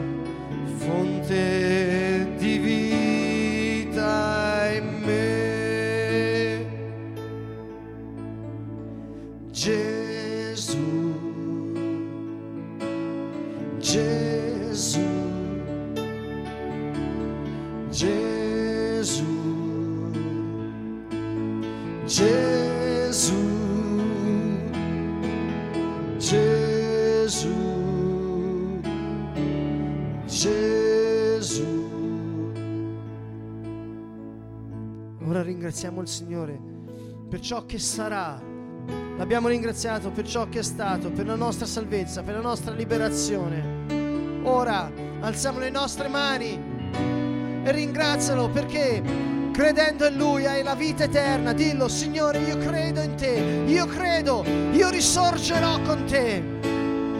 Ora 35.27 35.43
ringraziamo 35.43 36.01
il 36.01 36.07
Signore 36.07 36.59
per 37.29 37.39
ciò 37.39 37.65
che 37.65 37.77
sarà. 37.77 38.41
L'abbiamo 39.17 39.47
ringraziato 39.47 40.09
per 40.09 40.27
ciò 40.27 40.49
che 40.49 40.59
è 40.59 40.63
stato, 40.63 41.11
per 41.11 41.27
la 41.27 41.35
nostra 41.35 41.65
salvezza, 41.65 42.23
per 42.23 42.35
la 42.35 42.41
nostra 42.41 42.73
liberazione. 42.73 44.41
Ora 44.43 44.91
alziamo 45.19 45.59
le 45.59 45.69
nostre 45.69 46.07
mani 46.07 46.59
e 47.63 47.71
ringrazialo 47.71 48.49
perché 48.49 49.01
credendo 49.53 50.07
in 50.07 50.17
Lui 50.17 50.45
hai 50.45 50.63
la 50.63 50.73
vita 50.73 51.03
eterna. 51.03 51.53
Dillo, 51.53 51.87
Signore, 51.87 52.39
io 52.39 52.57
credo 52.57 53.01
in 53.01 53.15
te, 53.15 53.63
io 53.67 53.85
credo, 53.85 54.43
io 54.71 54.89
risorgerò 54.89 55.79
con 55.81 56.03
te. 56.05 56.43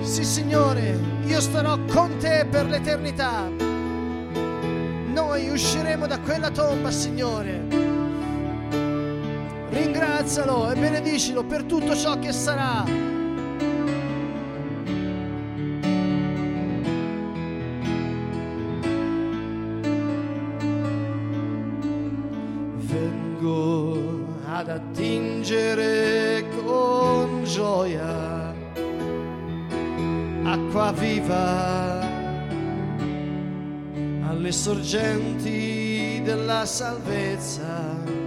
Sì, 0.02 0.24
Signore, 0.24 0.98
io 1.26 1.40
starò 1.40 1.78
con 1.86 2.18
te 2.18 2.48
per 2.50 2.66
l'eternità. 2.66 3.48
Noi 5.14 5.50
usciremo 5.50 6.08
da 6.08 6.20
quella 6.20 6.50
tomba, 6.50 6.90
Signore. 6.90 7.71
Ringrazialo 9.72 10.70
e 10.72 10.76
benedicilo 10.76 11.44
per 11.44 11.64
tutto 11.64 11.96
ciò 11.96 12.20
che 12.20 12.32
sarà. 12.32 12.84
Vengo 22.76 24.28
ad 24.46 24.70
attingere 24.70 26.46
con 26.64 27.44
gioia 27.46 28.54
acqua 30.44 30.92
viva 30.92 32.00
alle 34.28 34.52
sorgenti 34.52 36.22
della 36.24 36.66
salvezza, 36.66 38.20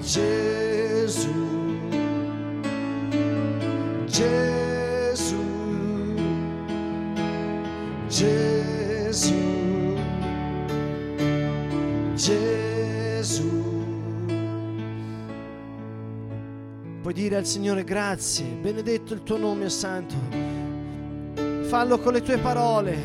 Gesù. 0.00 1.40
Puoi 17.02 17.14
dire 17.14 17.36
al 17.36 17.46
Signore 17.46 17.82
grazie, 17.82 18.44
benedetto 18.44 19.14
il 19.14 19.22
tuo 19.24 19.36
nome 19.36 19.68
santo. 19.68 20.14
Fallo 21.66 21.98
con 21.98 22.12
le 22.12 22.22
tue 22.22 22.38
parole, 22.38 22.96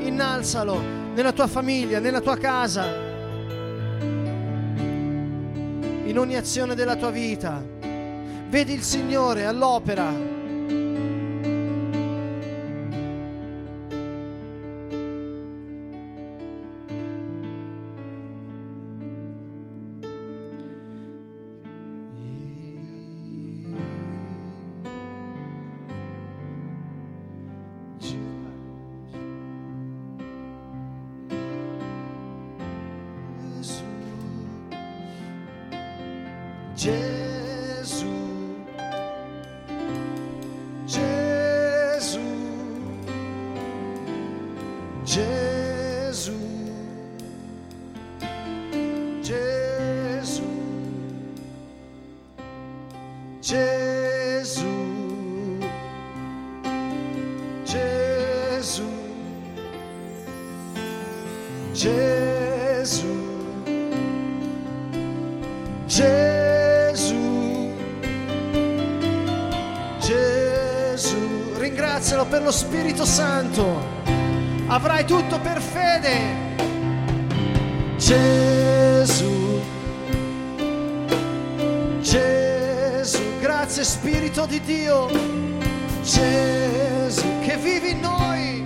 innalzalo 0.00 0.80
nella 1.14 1.32
tua 1.32 1.46
famiglia, 1.46 2.00
nella 2.00 2.20
tua 2.20 2.36
casa, 2.36 3.07
in 6.08 6.18
ogni 6.18 6.36
azione 6.36 6.74
della 6.74 6.96
tua 6.96 7.10
vita. 7.10 7.62
Vedi 8.48 8.72
il 8.72 8.82
Signore 8.82 9.44
all'opera. 9.44 10.37
Gesù, 77.98 79.60
Gesù, 82.00 83.20
grazie 83.40 83.82
Spirito 83.82 84.46
di 84.46 84.60
Dio, 84.60 85.08
Gesù 86.02 87.40
che 87.44 87.56
vivi 87.56 87.90
in 87.90 88.00
noi, 88.00 88.64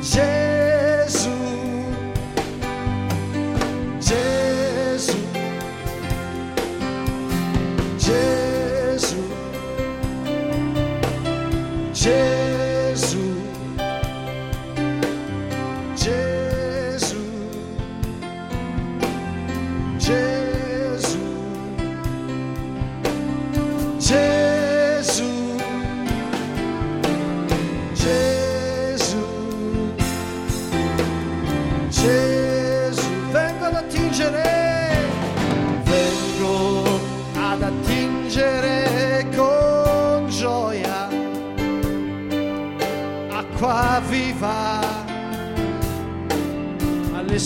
Gesù. 0.00 0.49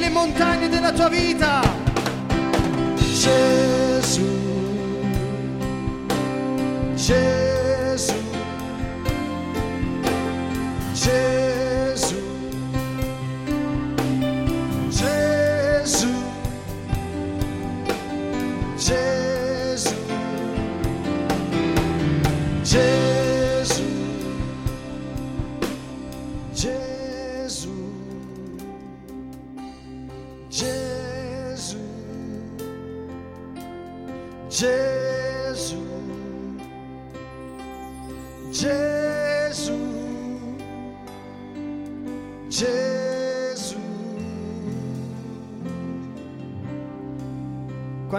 Le 0.00 0.10
montagne 0.10 0.68
della 0.68 0.92
tua 0.92 1.08
vita, 1.08 1.60
Gesù, 2.96 4.22
Gesù, 6.94 8.14
Gesù, 10.94 11.27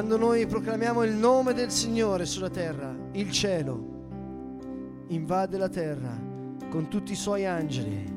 Quando 0.09 0.25
noi 0.25 0.47
proclamiamo 0.47 1.03
il 1.03 1.13
nome 1.13 1.53
del 1.53 1.69
Signore 1.69 2.25
sulla 2.25 2.49
terra, 2.49 2.95
il 3.11 3.29
cielo 3.29 5.05
invade 5.09 5.55
la 5.55 5.69
terra 5.69 6.19
con 6.67 6.87
tutti 6.87 7.11
i 7.11 7.15
suoi 7.15 7.45
angeli. 7.45 8.11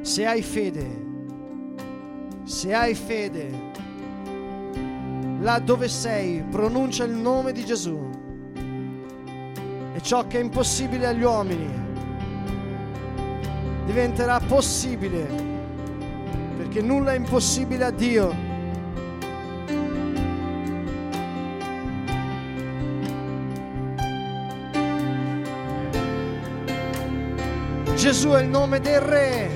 Se 0.00 0.26
hai 0.26 0.42
fede, 0.42 1.04
se 2.42 2.74
hai 2.74 2.96
fede, 2.96 3.48
là 5.38 5.60
dove 5.60 5.86
sei, 5.86 6.42
pronuncia 6.50 7.04
il 7.04 7.14
nome 7.14 7.52
di 7.52 7.64
Gesù. 7.64 7.96
E 9.94 10.00
ciò 10.02 10.26
che 10.26 10.40
è 10.40 10.42
impossibile 10.42 11.06
agli 11.06 11.22
uomini 11.22 11.72
diventerà 13.86 14.40
possibile, 14.40 15.28
perché 16.56 16.82
nulla 16.82 17.12
è 17.12 17.16
impossibile 17.16 17.84
a 17.84 17.90
Dio. 17.92 18.43
Gesù 28.04 28.32
è 28.32 28.42
il 28.42 28.48
nome 28.48 28.80
del 28.80 29.00
Re. 29.00 29.48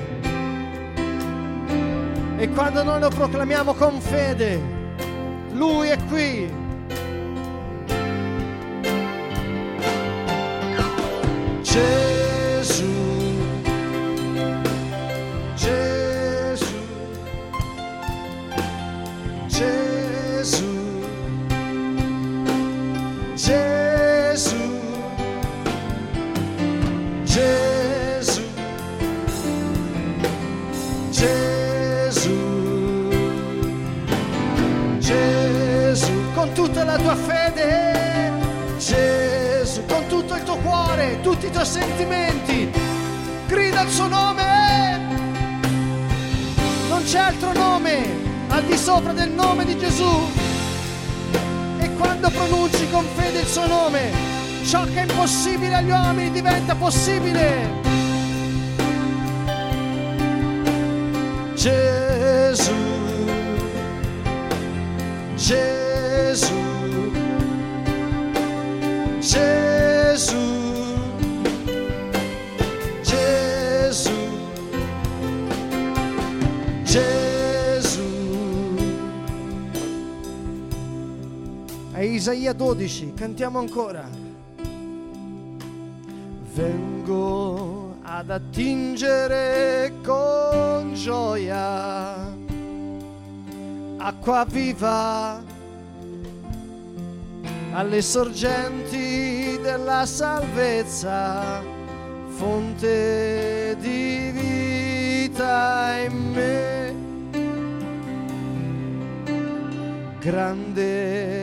E 2.35 2.49
quando 2.49 2.81
noi 2.81 2.99
lo 2.99 3.09
proclamiamo 3.09 3.75
con 3.75 4.01
fede, 4.01 4.59
Lui 5.51 5.89
è 5.89 5.97
qui. 6.07 6.51
Gesù, 11.61 12.08
sopra 48.79 49.11
del 49.11 49.29
nome 49.29 49.65
di 49.65 49.77
Gesù. 49.77 50.09
E 51.79 51.93
quando 51.95 52.29
pronunci 52.29 52.89
con 52.89 53.05
fede 53.15 53.41
il 53.41 53.47
suo 53.47 53.67
nome, 53.67 54.11
ciò 54.63 54.83
che 54.85 55.01
è 55.01 55.01
impossibile 55.01 55.75
agli 55.75 55.89
uomini 55.89 56.31
diventa 56.31 56.75
possibile. 56.75 57.87
Gesù, 61.55 62.73
Gesù, 65.35 66.53
Gesù, 69.19 70.58
Isaia 82.29 82.53
12, 82.53 83.13
cantiamo 83.15 83.57
ancora. 83.57 84.07
Vengo 86.53 87.95
ad 88.03 88.29
attingere 88.29 89.93
con 90.05 90.91
gioia 90.93 92.31
acqua 93.97 94.45
viva 94.47 95.41
alle 97.71 98.01
sorgenti 98.03 99.57
della 99.63 100.05
salvezza, 100.05 101.63
fonte 102.27 103.75
di 103.79 104.29
vita 104.35 105.97
in 105.97 106.31
me. 106.33 106.77
Grande 110.19 111.38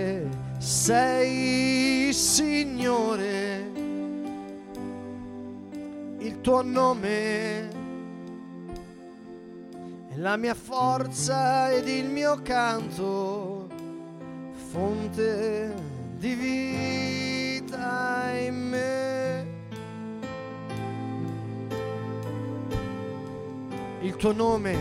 sei, 0.86 2.12
Signore, 2.12 3.72
il 6.18 6.40
tuo 6.40 6.62
nome 6.62 7.68
è 10.10 10.14
la 10.14 10.36
mia 10.36 10.54
forza 10.54 11.72
ed 11.72 11.88
il 11.88 12.08
mio 12.08 12.40
canto, 12.40 13.68
fonte 14.70 15.74
di 16.18 16.34
vita 16.34 18.30
in 18.38 18.68
me. 18.68 19.46
Il 24.02 24.14
tuo 24.14 24.32
nome 24.32 24.76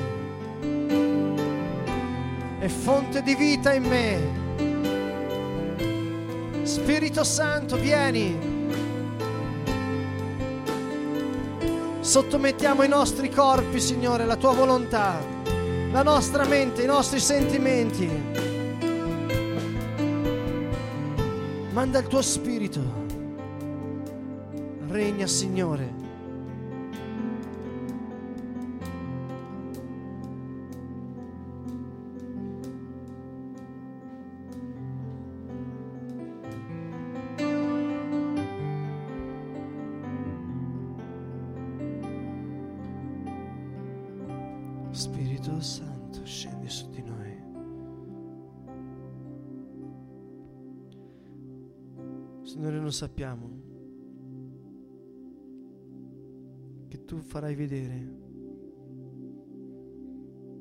è 2.59 2.67
fonte 2.67 3.23
di 3.23 3.33
vita 3.33 3.73
in 3.73 3.83
me. 3.85 4.44
Spirito 6.65 7.23
Santo, 7.23 7.75
vieni. 7.75 8.35
Sottomettiamo 11.99 12.81
i 12.81 12.87
nostri 12.87 13.29
corpi, 13.29 13.79
Signore, 13.79 14.23
alla 14.23 14.35
tua 14.35 14.51
volontà, 14.51 15.19
la 15.91 16.01
nostra 16.01 16.43
mente, 16.45 16.81
i 16.81 16.87
nostri 16.87 17.19
sentimenti. 17.19 18.09
Manda 21.71 21.99
il 21.99 22.07
tuo 22.07 22.23
spirito. 22.23 22.81
Regna, 24.87 25.27
Signore. 25.27 26.04
Sappiamo 52.95 53.49
che 56.87 57.03
tu 57.03 57.17
farai 57.17 57.53
vedere 57.53 58.23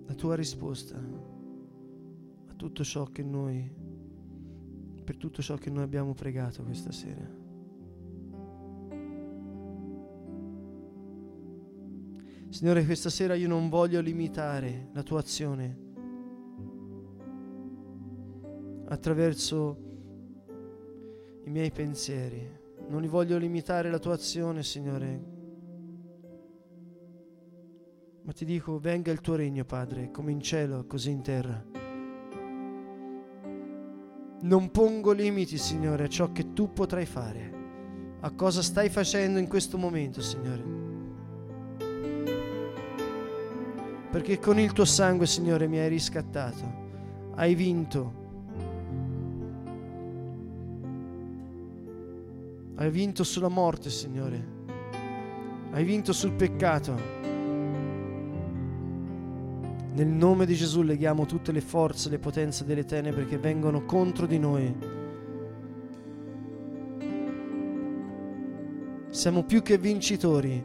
la 0.05 0.15
tua 0.15 0.35
risposta 0.35 0.97
a 0.97 2.55
tutto 2.57 2.83
ciò 2.83 3.05
che 3.05 3.23
noi, 3.23 3.73
per 5.05 5.17
tutto 5.17 5.43
ciò 5.43 5.57
che 5.57 5.71
noi 5.71 5.85
abbiamo 5.85 6.13
pregato 6.13 6.65
questa 6.65 6.91
sera. 6.91 7.25
Signore, 12.49 12.85
questa 12.85 13.11
sera 13.11 13.35
io 13.35 13.47
non 13.47 13.69
voglio 13.69 14.01
limitare 14.01 14.89
la 14.93 15.05
tua 15.05 15.21
azione 15.21 15.83
attraverso 18.87 19.84
i 21.45 21.51
miei 21.51 21.71
pensieri. 21.71 22.47
Non 22.89 23.01
li 23.01 23.09
voglio 23.09 23.39
limitare 23.39 23.91
la 23.91 23.99
tua 23.99 24.15
azione, 24.15 24.63
Signore. 24.63 25.33
Ma 28.23 28.33
ti 28.33 28.45
dico, 28.45 28.79
venga 28.79 29.11
il 29.11 29.21
tuo 29.21 29.35
regno, 29.35 29.65
Padre, 29.65 30.11
come 30.11 30.33
in 30.33 30.41
cielo, 30.41 30.87
così 30.87 31.11
in 31.11 31.23
terra. 31.23 31.65
Non 34.41 34.71
pongo 34.71 35.13
limiti, 35.13 35.57
Signore, 35.59 36.05
a 36.05 36.09
ciò 36.09 36.33
che 36.33 36.53
tu 36.53 36.73
potrai 36.73 37.07
fare, 37.07 37.53
a 38.21 38.31
cosa 38.33 38.63
stai 38.63 38.89
facendo 38.89 39.39
in 39.39 39.49
questo 39.49 39.79
momento, 39.79 40.21
Signore. 40.21 40.85
perché 44.15 44.39
con 44.39 44.61
il 44.61 44.73
tuo 44.73 44.85
sangue, 44.85 45.27
Signore, 45.27 45.67
mi 45.67 45.77
hai 45.81 45.89
riscattato, 45.89 47.33
hai 47.35 47.57
vinto. 47.57 48.24
Hai 52.77 52.91
vinto 52.91 53.23
sulla 53.23 53.49
morte, 53.49 53.89
Signore. 53.89 54.53
Hai 55.71 55.85
vinto 55.85 56.13
sul 56.13 56.33
peccato. 56.33 57.13
Nel 59.93 60.09
nome 60.09 60.45
di 60.45 60.55
Gesù 60.57 60.83
leghiamo 60.83 61.25
tutte 61.25 61.53
le 61.53 61.61
forze, 61.61 62.11
le 62.11 62.19
potenze 62.19 62.65
delle 62.65 62.85
tenebre 62.85 63.27
che 63.27 63.39
vengono 63.39 63.85
contro 63.85 64.27
di 64.27 64.39
noi. 64.41 64.75
Siamo 69.11 69.45
più 69.45 69.63
che 69.63 69.79
vincitori 69.79 70.65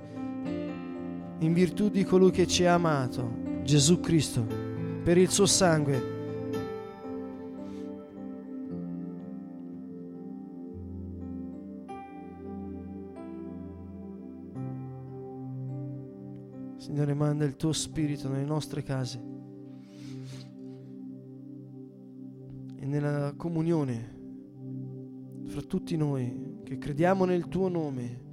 in 1.42 1.54
virtù 1.54 1.90
di 1.90 2.04
colui 2.04 2.32
che 2.32 2.48
ci 2.48 2.66
ha 2.66 2.74
amato, 2.74 3.62
Gesù 3.64 4.00
Cristo, 4.00 4.44
per 5.04 5.20
il 5.20 5.30
suo 5.30 5.46
sangue. 5.46 6.09
Signore, 17.00 17.18
manda 17.18 17.46
il 17.46 17.56
tuo 17.56 17.72
spirito 17.72 18.28
nelle 18.28 18.44
nostre 18.44 18.84
case 18.84 19.22
e 22.76 22.86
nella 22.86 23.34
comunione 23.38 24.18
fra 25.46 25.62
tutti 25.62 25.96
noi 25.96 26.58
che 26.66 26.78
crediamo 26.78 27.24
nel 27.24 27.48
tuo 27.48 27.70
nome 27.70 28.28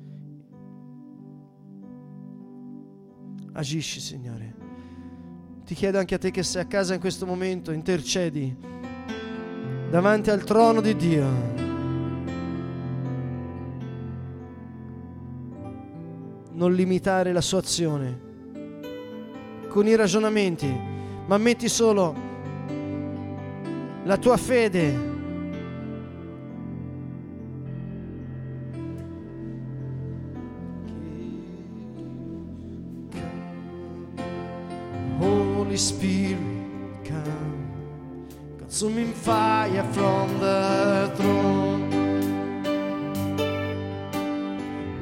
Agisci, 3.52 4.00
Signore. 4.00 4.54
Ti 5.64 5.74
chiedo 5.76 5.98
anche 5.98 6.16
a 6.16 6.18
te 6.18 6.32
che 6.32 6.42
sei 6.42 6.62
a 6.62 6.66
casa 6.66 6.94
in 6.94 6.98
questo 6.98 7.24
momento, 7.24 7.70
intercedi 7.70 8.52
davanti 9.88 10.30
al 10.30 10.42
trono 10.42 10.80
di 10.80 10.96
Dio. 10.96 11.26
Non 16.50 16.74
limitare 16.74 17.32
la 17.32 17.40
sua 17.40 17.60
azione 17.60 18.25
con 19.76 19.86
i 19.86 19.94
ragionamenti, 19.94 20.74
ma 21.26 21.36
metti 21.36 21.68
solo 21.68 22.14
la 24.04 24.16
tua 24.16 24.38
fede 24.38 24.94
Holy 35.18 35.76
Spirit, 35.76 36.38
come, 37.02 38.56
consuming 38.56 39.12
fire 39.12 39.84
from 39.90 40.38
the 40.38 41.10
throne. 41.16 41.90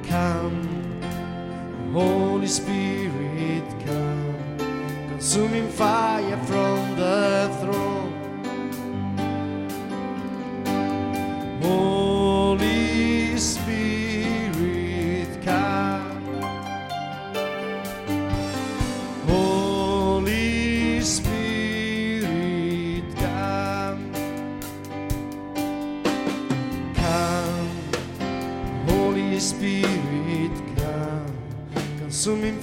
Come, 0.03 0.69
Holy 1.93 2.49
Spirit, 2.49 2.84
consuming 5.35 5.69
fire 5.69 6.37
from 6.45 6.95
the 6.95 7.51
throne. 7.61 8.13
Holy 11.61 13.37
Spirit, 13.37 15.29
come. 15.43 16.23
Holy 19.27 21.01
Spirit, 21.01 21.43
come. 23.17 24.13
Come, 26.95 27.69
Holy 28.87 29.41
Spirit, 29.41 30.53
come. 30.77 31.37
Consuming 31.99 32.54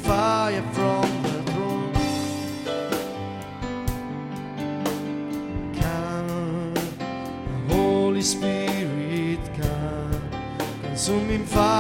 Consuming 11.32 11.48
fire 11.48 11.71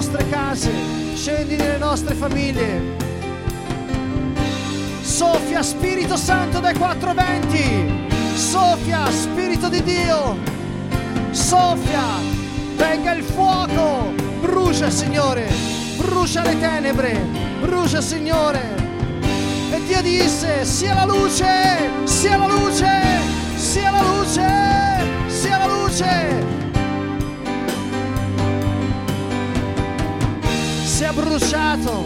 nostre 0.00 0.26
case, 0.30 0.70
scendi 1.14 1.56
nelle 1.56 1.76
nostre 1.76 2.14
famiglie. 2.14 2.80
Soffia 5.02 5.62
Spirito 5.62 6.16
Santo 6.16 6.58
dai 6.58 6.74
quattro 6.74 7.12
venti, 7.12 8.08
soffia 8.34 9.10
Spirito 9.10 9.68
di 9.68 9.82
Dio, 9.82 10.38
soffia, 11.32 12.00
venga 12.76 13.12
il 13.12 13.22
fuoco, 13.22 14.14
brucia 14.40 14.88
Signore, 14.88 15.46
brucia 15.98 16.44
le 16.44 16.58
tenebre, 16.58 17.20
brucia 17.60 18.00
Signore. 18.00 18.76
E 19.70 19.82
Dio 19.86 20.00
disse, 20.00 20.64
sia 20.64 20.94
la 20.94 21.04
luce, 21.04 21.90
sia 22.04 22.38
la 22.38 22.46
luce, 22.46 22.88
sia 23.54 23.90
la 23.90 24.00
luce, 24.00 24.48
sia 25.26 25.58
la 25.58 25.66
luce. 25.66 26.69
Sia 31.00 31.14
bruciato 31.14 32.04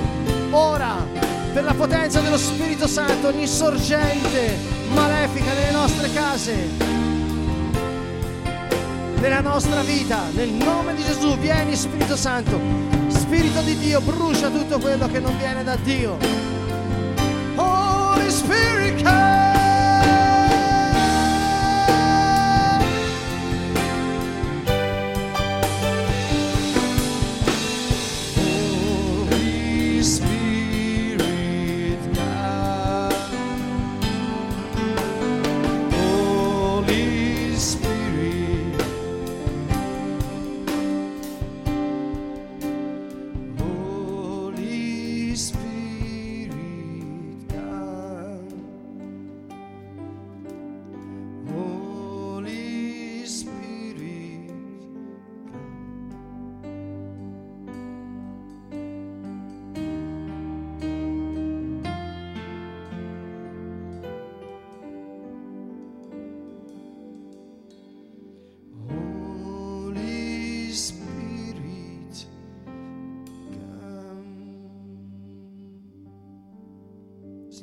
ora 0.51 1.05
per 1.53 1.65
la 1.65 1.75
potenza 1.75 2.21
dello 2.21 2.37
Spirito 2.39 2.87
Santo 2.87 3.27
ogni 3.27 3.45
sorgente 3.45 4.57
malefica 4.95 5.53
nelle 5.53 5.73
nostre 5.73 6.13
case, 6.13 6.69
nella 9.17 9.41
nostra 9.41 9.83
vita. 9.83 10.29
Nel 10.33 10.51
nome 10.51 10.95
di 10.95 11.03
Gesù 11.03 11.37
vieni 11.39 11.75
Spirito 11.75 12.15
Santo, 12.15 12.61
Spirito 13.09 13.63
di 13.63 13.77
Dio, 13.79 14.01
brucia 14.01 14.49
tutto 14.49 14.79
quello 14.79 15.09
che 15.09 15.19
non 15.19 15.37
viene 15.39 15.65
da 15.65 15.75
Dio. 15.75 16.17
Holy 17.57 18.31
Spirit 18.31 19.03
come. 19.03 19.54
Spirit, 45.37 45.64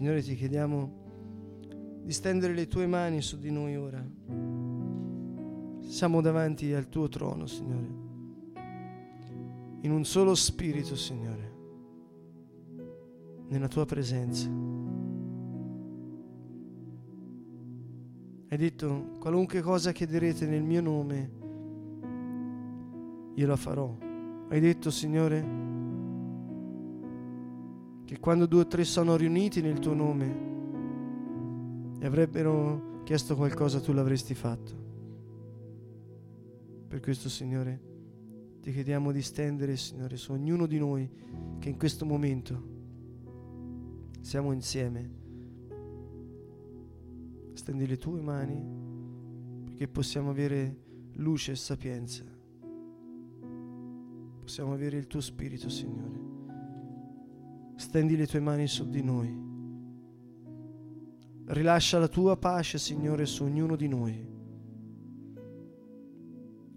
Signore, 0.01 0.23
ti 0.23 0.33
chiediamo 0.33 2.01
di 2.01 2.11
stendere 2.11 2.55
le 2.55 2.65
tue 2.65 2.87
mani 2.87 3.21
su 3.21 3.37
di 3.37 3.51
noi 3.51 3.75
ora. 3.75 4.03
Siamo 5.81 6.21
davanti 6.21 6.73
al 6.73 6.89
tuo 6.89 7.07
trono, 7.07 7.45
Signore, 7.45 7.87
in 9.81 9.91
un 9.91 10.03
solo 10.03 10.33
spirito, 10.33 10.95
Signore, 10.95 11.53
nella 13.49 13.67
tua 13.67 13.85
presenza. 13.85 14.49
Hai 18.47 18.57
detto, 18.57 19.17
qualunque 19.19 19.61
cosa 19.61 19.91
chiederete 19.91 20.47
nel 20.47 20.63
mio 20.63 20.81
nome, 20.81 21.31
io 23.35 23.45
la 23.45 23.55
farò. 23.55 23.95
Hai 24.49 24.59
detto, 24.59 24.89
Signore, 24.89 25.60
che 28.11 28.19
quando 28.19 28.45
due 28.45 28.63
o 28.63 28.67
tre 28.67 28.83
sono 28.83 29.15
riuniti 29.15 29.61
nel 29.61 29.79
tuo 29.79 29.93
nome 29.93 30.49
e 31.97 32.05
avrebbero 32.05 33.03
chiesto 33.05 33.37
qualcosa, 33.37 33.79
tu 33.79 33.93
l'avresti 33.93 34.33
fatto. 34.33 34.73
Per 36.89 36.99
questo, 36.99 37.29
Signore, 37.29 37.79
ti 38.59 38.73
chiediamo 38.73 39.13
di 39.13 39.21
stendere, 39.21 39.77
Signore, 39.77 40.17
su 40.17 40.33
ognuno 40.33 40.65
di 40.65 40.77
noi 40.77 41.09
che 41.57 41.69
in 41.69 41.77
questo 41.77 42.05
momento 42.05 42.61
siamo 44.19 44.51
insieme. 44.51 45.09
Stendi 47.53 47.87
le 47.87 47.97
tue 47.97 48.19
mani 48.19 48.61
perché 49.63 49.87
possiamo 49.87 50.31
avere 50.31 50.75
luce 51.13 51.53
e 51.53 51.55
sapienza. 51.55 52.25
Possiamo 54.41 54.73
avere 54.73 54.97
il 54.97 55.07
tuo 55.07 55.21
spirito, 55.21 55.69
Signore. 55.69 56.20
Stendi 57.81 58.15
le 58.15 58.27
tue 58.27 58.39
mani 58.39 58.67
su 58.67 58.87
di 58.87 59.01
noi. 59.01 59.35
Rilascia 61.47 61.97
la 61.97 62.07
tua 62.07 62.37
pace, 62.37 62.77
Signore, 62.77 63.25
su 63.25 63.43
ognuno 63.43 63.75
di 63.75 63.87
noi. 63.87 64.23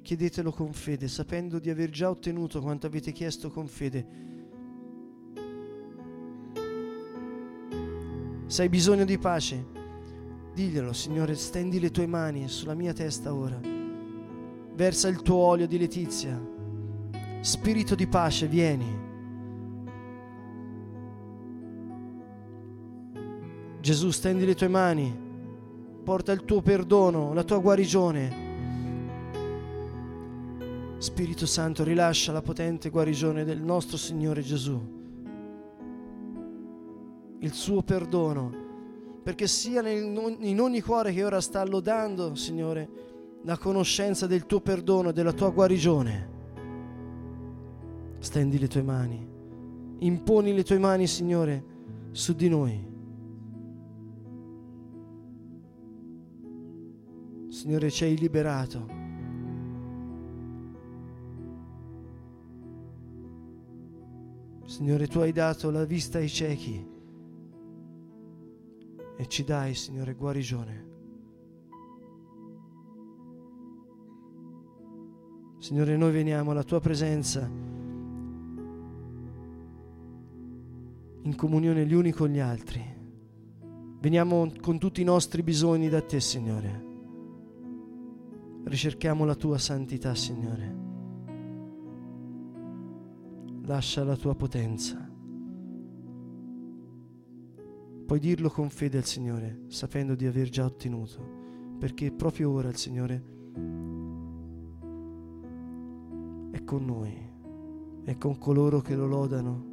Chiedetelo 0.02 0.50
con 0.50 0.72
fede, 0.72 1.06
sapendo 1.08 1.58
di 1.58 1.68
aver 1.68 1.90
già 1.90 2.08
ottenuto 2.08 2.62
quanto 2.62 2.86
avete 2.86 3.12
chiesto 3.12 3.50
con 3.50 3.66
fede. 3.66 4.06
Se 8.46 8.62
hai 8.62 8.70
bisogno 8.70 9.04
di 9.04 9.18
pace, 9.18 9.62
diglielo, 10.54 10.94
Signore, 10.94 11.34
stendi 11.34 11.80
le 11.80 11.90
tue 11.90 12.06
mani 12.06 12.48
sulla 12.48 12.74
mia 12.74 12.94
testa 12.94 13.34
ora. 13.34 13.60
Versa 14.74 15.08
il 15.08 15.20
tuo 15.20 15.36
olio 15.36 15.66
di 15.66 15.76
letizia. 15.76 16.40
Spirito 17.42 17.94
di 17.94 18.06
pace, 18.06 18.48
vieni. 18.48 19.13
Gesù, 23.84 24.10
stendi 24.12 24.46
le 24.46 24.54
tue 24.54 24.68
mani, 24.68 25.14
porta 26.02 26.32
il 26.32 26.46
tuo 26.46 26.62
perdono, 26.62 27.34
la 27.34 27.44
tua 27.44 27.58
guarigione. 27.58 28.32
Spirito 30.96 31.44
Santo, 31.44 31.84
rilascia 31.84 32.32
la 32.32 32.40
potente 32.40 32.88
guarigione 32.88 33.44
del 33.44 33.60
nostro 33.60 33.98
Signore 33.98 34.40
Gesù, 34.40 34.80
il 37.40 37.52
suo 37.52 37.82
perdono, 37.82 38.54
perché 39.22 39.46
sia 39.46 39.86
in 39.86 40.60
ogni 40.60 40.80
cuore 40.80 41.12
che 41.12 41.22
ora 41.22 41.42
sta 41.42 41.62
lodando, 41.62 42.34
Signore, 42.36 42.88
la 43.42 43.58
conoscenza 43.58 44.26
del 44.26 44.46
tuo 44.46 44.62
perdono 44.62 45.10
e 45.10 45.12
della 45.12 45.34
tua 45.34 45.50
guarigione. 45.50 46.28
Stendi 48.18 48.58
le 48.58 48.66
tue 48.66 48.82
mani, 48.82 49.28
imponi 49.98 50.54
le 50.54 50.64
tue 50.64 50.78
mani, 50.78 51.06
Signore, 51.06 51.64
su 52.12 52.32
di 52.32 52.48
noi. 52.48 52.92
Signore, 57.64 57.90
ci 57.90 58.04
hai 58.04 58.18
liberato. 58.18 58.86
Signore, 64.66 65.06
tu 65.06 65.20
hai 65.20 65.32
dato 65.32 65.70
la 65.70 65.86
vista 65.86 66.18
ai 66.18 66.28
ciechi 66.28 66.86
e 69.16 69.26
ci 69.28 69.44
dai, 69.44 69.72
Signore, 69.72 70.12
guarigione. 70.12 70.84
Signore, 75.56 75.96
noi 75.96 76.12
veniamo 76.12 76.50
alla 76.50 76.64
tua 76.64 76.80
presenza 76.80 77.48
in 81.22 81.34
comunione 81.34 81.86
gli 81.86 81.94
uni 81.94 82.12
con 82.12 82.28
gli 82.28 82.40
altri. 82.40 82.84
Veniamo 84.00 84.52
con 84.60 84.78
tutti 84.78 85.00
i 85.00 85.04
nostri 85.04 85.42
bisogni 85.42 85.88
da 85.88 86.02
te, 86.02 86.20
Signore. 86.20 86.83
Ricerchiamo 88.64 89.24
la 89.24 89.34
tua 89.34 89.58
santità, 89.58 90.14
Signore. 90.14 90.82
Lascia 93.62 94.04
la 94.04 94.16
tua 94.16 94.34
potenza. 94.34 95.10
Puoi 98.06 98.18
dirlo 98.18 98.50
con 98.50 98.70
fede 98.70 98.98
al 98.98 99.04
Signore, 99.04 99.64
sapendo 99.68 100.14
di 100.14 100.26
aver 100.26 100.48
già 100.48 100.64
ottenuto, 100.64 101.76
perché 101.78 102.10
proprio 102.12 102.50
ora 102.50 102.68
il 102.68 102.76
Signore 102.76 103.24
è 106.50 106.64
con 106.64 106.84
noi, 106.84 107.32
è 108.04 108.16
con 108.16 108.38
coloro 108.38 108.80
che 108.80 108.94
lo 108.94 109.06
lodano 109.06 109.72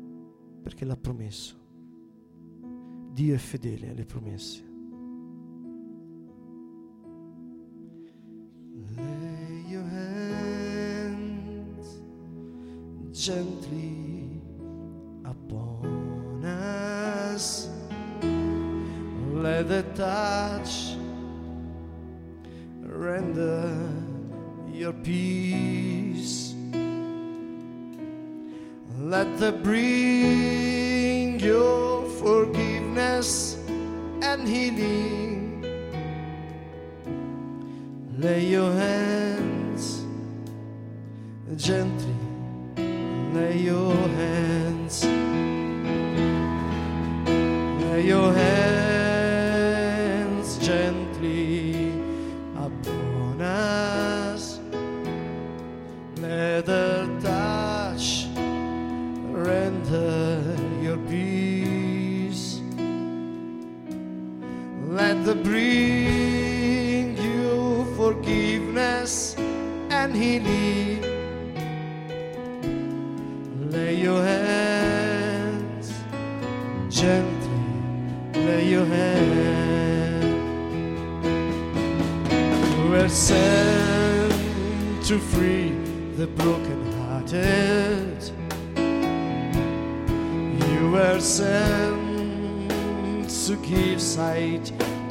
perché 0.61 0.85
l'ha 0.85 0.97
promesso. 0.97 1.57
Dio 3.11 3.33
è 3.33 3.37
fedele 3.37 3.89
alle 3.89 4.05
promesse. 4.05 4.70
Gently 13.22 14.41
upon 15.26 16.43
us. 16.43 17.69
Let 19.32 19.69
the 19.69 19.84
touch 19.93 20.95
render 22.82 23.78
your 24.74 24.93
peace. 24.93 26.55
Let 28.97 29.38
the 29.38 29.51
bring 29.51 31.39
your 31.39 32.09
forgiveness 32.22 33.57
and 34.24 34.47
healing. 34.47 35.61
Lay 38.17 38.47
your 38.47 38.72
hands 38.72 40.01
gently, 41.55 42.01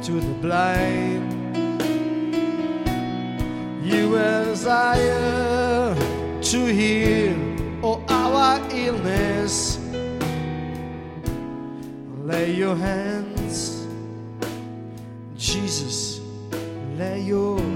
to 0.03 0.13
the 0.13 0.33
blind. 0.41 1.31
You 3.83 4.17
desire 4.17 5.95
to 6.41 6.65
heal 6.65 7.37
all 7.83 8.03
oh, 8.09 8.35
our 8.35 8.59
illness. 8.71 9.77
Lay 12.23 12.53
your 12.53 12.75
hands, 12.75 13.85
Jesus, 15.37 16.19
lay 16.97 17.21
your 17.21 17.70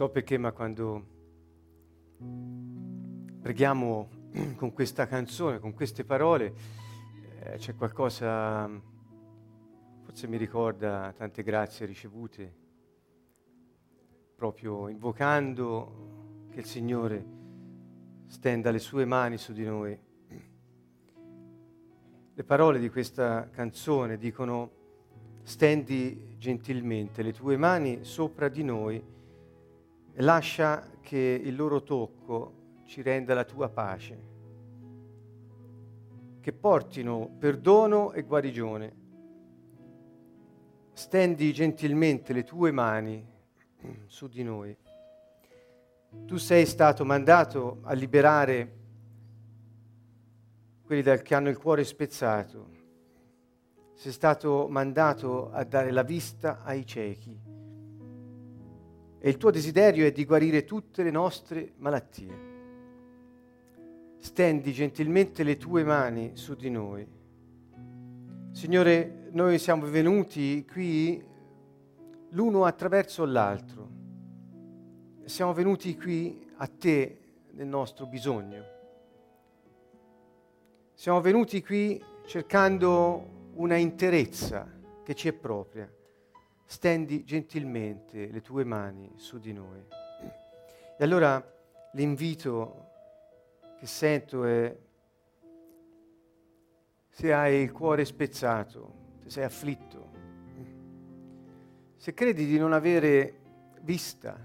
so 0.00 0.08
perché, 0.08 0.38
ma 0.38 0.50
quando 0.52 1.04
preghiamo 3.42 4.08
con 4.56 4.72
questa 4.72 5.06
canzone, 5.06 5.58
con 5.58 5.74
queste 5.74 6.04
parole, 6.04 6.54
eh, 7.40 7.56
c'è 7.58 7.74
qualcosa, 7.74 8.66
forse 10.00 10.26
mi 10.26 10.38
ricorda 10.38 11.12
tante 11.14 11.42
grazie 11.42 11.84
ricevute, 11.84 12.54
proprio 14.36 14.88
invocando 14.88 16.46
che 16.50 16.60
il 16.60 16.64
Signore 16.64 17.26
stenda 18.26 18.70
le 18.70 18.78
sue 18.78 19.04
mani 19.04 19.36
su 19.36 19.52
di 19.52 19.66
noi. 19.66 19.98
Le 22.32 22.44
parole 22.44 22.78
di 22.78 22.88
questa 22.88 23.50
canzone 23.50 24.16
dicono 24.16 24.70
stendi 25.42 26.36
gentilmente 26.38 27.22
le 27.22 27.34
tue 27.34 27.58
mani 27.58 28.02
sopra 28.02 28.48
di 28.48 28.64
noi 28.64 29.18
lascia 30.20 30.88
che 31.00 31.40
il 31.42 31.54
loro 31.56 31.82
tocco 31.82 32.82
ci 32.84 33.02
renda 33.02 33.34
la 33.34 33.44
tua 33.44 33.68
pace, 33.68 34.28
che 36.40 36.52
portino 36.52 37.28
perdono 37.38 38.12
e 38.12 38.22
guarigione. 38.22 38.96
Stendi 40.92 41.52
gentilmente 41.52 42.32
le 42.32 42.44
tue 42.44 42.70
mani 42.70 43.24
su 44.06 44.28
di 44.28 44.42
noi. 44.42 44.76
Tu 46.26 46.36
sei 46.36 46.66
stato 46.66 47.04
mandato 47.04 47.78
a 47.82 47.92
liberare 47.92 48.78
quelli 50.82 51.02
del- 51.02 51.22
che 51.22 51.34
hanno 51.34 51.48
il 51.48 51.56
cuore 51.56 51.84
spezzato. 51.84 52.68
Sei 53.94 54.12
stato 54.12 54.66
mandato 54.68 55.52
a 55.52 55.62
dare 55.62 55.92
la 55.92 56.02
vista 56.02 56.62
ai 56.64 56.84
ciechi. 56.84 57.49
E 59.22 59.28
il 59.28 59.36
tuo 59.36 59.50
desiderio 59.50 60.06
è 60.06 60.12
di 60.12 60.24
guarire 60.24 60.64
tutte 60.64 61.02
le 61.02 61.10
nostre 61.10 61.74
malattie. 61.76 62.48
Stendi 64.18 64.72
gentilmente 64.72 65.42
le 65.42 65.58
tue 65.58 65.84
mani 65.84 66.30
su 66.34 66.54
di 66.54 66.70
noi. 66.70 67.06
Signore, 68.52 69.28
noi 69.32 69.58
siamo 69.58 69.86
venuti 69.86 70.64
qui 70.64 71.22
l'uno 72.30 72.64
attraverso 72.64 73.26
l'altro. 73.26 73.88
Siamo 75.24 75.52
venuti 75.52 75.96
qui 75.96 76.48
a 76.56 76.66
te 76.66 77.18
nel 77.52 77.66
nostro 77.66 78.06
bisogno. 78.06 78.64
Siamo 80.94 81.20
venuti 81.20 81.62
qui 81.62 82.02
cercando 82.24 83.50
una 83.54 83.76
interezza 83.76 84.66
che 85.04 85.14
ci 85.14 85.28
è 85.28 85.32
propria. 85.34 85.90
Stendi 86.70 87.24
gentilmente 87.24 88.28
le 88.28 88.40
tue 88.42 88.62
mani 88.62 89.14
su 89.16 89.40
di 89.40 89.52
noi. 89.52 89.84
E 90.96 91.02
allora 91.02 91.44
l'invito 91.94 92.86
che 93.76 93.86
sento 93.86 94.44
è 94.44 94.78
se 97.08 97.32
hai 97.32 97.62
il 97.62 97.72
cuore 97.72 98.04
spezzato, 98.04 99.16
se 99.24 99.30
sei 99.30 99.44
afflitto, 99.44 100.10
se 101.96 102.14
credi 102.14 102.46
di 102.46 102.56
non 102.56 102.72
avere 102.72 103.40
vista, 103.80 104.38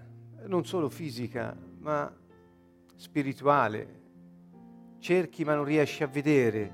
non 0.48 0.66
solo 0.66 0.90
fisica, 0.90 1.56
ma 1.78 2.12
spirituale, 2.96 4.02
cerchi 4.98 5.44
ma 5.44 5.54
non 5.54 5.64
riesci 5.64 6.02
a 6.02 6.08
vedere, 6.08 6.74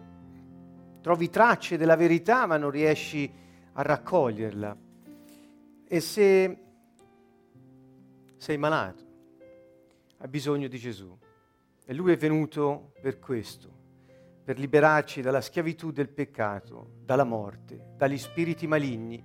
trovi 1.01 1.29
tracce 1.29 1.75
della 1.75 1.97
verità 1.97 2.45
ma 2.45 2.55
non 2.55 2.71
riesci 2.71 3.29
a 3.73 3.81
raccoglierla. 3.81 4.89
E 5.93 5.99
se 5.99 6.57
sei 8.37 8.57
malato, 8.57 9.03
hai 10.19 10.27
bisogno 10.29 10.69
di 10.69 10.77
Gesù. 10.77 11.13
E 11.83 11.93
Lui 11.93 12.13
è 12.13 12.15
venuto 12.15 12.93
per 13.01 13.19
questo, 13.19 13.69
per 14.41 14.57
liberarci 14.57 15.19
dalla 15.19 15.41
schiavitù 15.41 15.91
del 15.91 16.07
peccato, 16.07 16.91
dalla 17.03 17.25
morte, 17.25 17.91
dagli 17.97 18.17
spiriti 18.17 18.67
maligni 18.67 19.21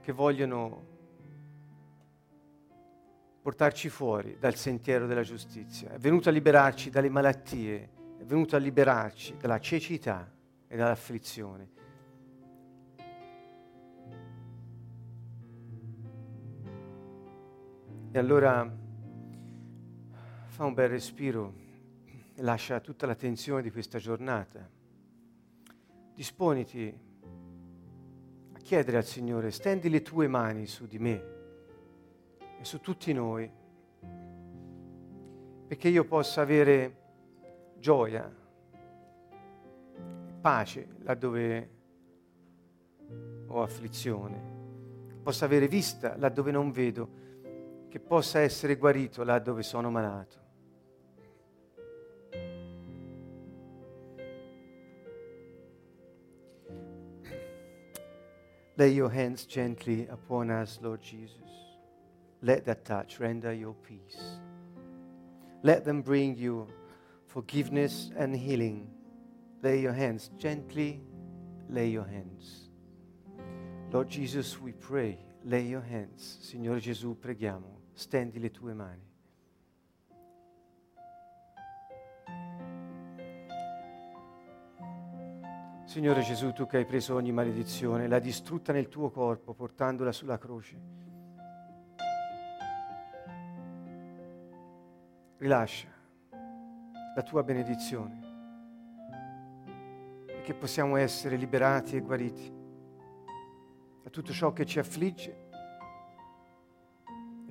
che 0.00 0.12
vogliono 0.12 0.86
portarci 3.42 3.90
fuori 3.90 4.38
dal 4.40 4.54
sentiero 4.54 5.06
della 5.06 5.20
giustizia. 5.20 5.90
È 5.90 5.98
venuto 5.98 6.30
a 6.30 6.32
liberarci 6.32 6.88
dalle 6.88 7.10
malattie, 7.10 7.90
è 8.16 8.24
venuto 8.24 8.56
a 8.56 8.58
liberarci 8.58 9.36
dalla 9.36 9.58
cecità 9.58 10.32
e 10.66 10.76
dall'afflizione. 10.78 11.83
E 18.14 18.18
allora 18.20 18.72
fa 20.46 20.64
un 20.64 20.72
bel 20.72 20.88
respiro 20.88 21.52
lascia 22.36 22.78
tutta 22.78 23.06
la 23.06 23.16
tensione 23.16 23.60
di 23.60 23.72
questa 23.72 23.98
giornata. 23.98 24.70
Disponiti 26.14 26.96
a 28.52 28.58
chiedere 28.60 28.98
al 28.98 29.04
Signore, 29.04 29.50
stendi 29.50 29.88
le 29.88 30.02
tue 30.02 30.28
mani 30.28 30.68
su 30.68 30.86
di 30.86 31.00
me 31.00 31.24
e 32.60 32.64
su 32.64 32.78
tutti 32.78 33.12
noi, 33.12 33.50
perché 35.66 35.88
io 35.88 36.04
possa 36.04 36.42
avere 36.42 36.96
gioia, 37.80 38.32
pace 40.40 40.86
laddove 41.00 41.70
ho 43.48 43.60
afflizione, 43.60 44.40
possa 45.20 45.46
avere 45.46 45.66
vista 45.66 46.16
laddove 46.16 46.52
non 46.52 46.70
vedo, 46.70 47.23
che 47.94 48.00
possa 48.00 48.40
essere 48.40 48.74
guarito 48.74 49.22
laddove 49.22 49.62
sono 49.62 49.88
malato. 49.88 50.36
Lay 58.74 58.90
your 58.90 59.12
hands 59.14 59.46
gently 59.46 60.08
upon 60.10 60.50
us, 60.50 60.80
Lord 60.80 61.02
Jesus. 61.02 61.38
Let 62.40 62.64
that 62.64 62.82
touch 62.84 63.20
render 63.20 63.52
your 63.52 63.76
peace. 63.76 64.40
Let 65.62 65.84
them 65.84 66.02
bring 66.02 66.36
you 66.36 66.66
forgiveness 67.26 68.10
and 68.16 68.34
healing. 68.34 68.88
Lay 69.62 69.78
your 69.78 69.94
hands 69.94 70.32
gently, 70.36 71.00
lay 71.68 71.90
your 71.90 72.08
hands. 72.08 72.70
Lord 73.92 74.08
Jesus, 74.08 74.60
we 74.60 74.72
pray, 74.72 75.16
lay 75.44 75.62
your 75.62 75.84
hands. 75.88 76.40
Signore 76.40 76.80
Gesù, 76.80 77.16
preghiamo, 77.16 77.74
stendi 77.94 78.38
le 78.38 78.50
tue 78.50 78.74
mani. 78.74 79.12
Signore 85.84 86.22
Gesù, 86.22 86.52
tu 86.52 86.66
che 86.66 86.78
hai 86.78 86.86
preso 86.86 87.14
ogni 87.14 87.30
maledizione, 87.30 88.08
l'hai 88.08 88.20
distrutta 88.20 88.72
nel 88.72 88.88
tuo 88.88 89.10
corpo 89.10 89.54
portandola 89.54 90.10
sulla 90.10 90.38
croce. 90.38 91.02
Rilascia 95.38 95.88
la 97.14 97.22
tua 97.22 97.44
benedizione 97.44 98.32
che 100.42 100.54
possiamo 100.54 100.96
essere 100.96 101.36
liberati 101.36 101.96
e 101.96 102.00
guariti 102.00 102.52
da 104.02 104.10
tutto 104.10 104.32
ciò 104.32 104.52
che 104.52 104.66
ci 104.66 104.78
affligge 104.78 105.43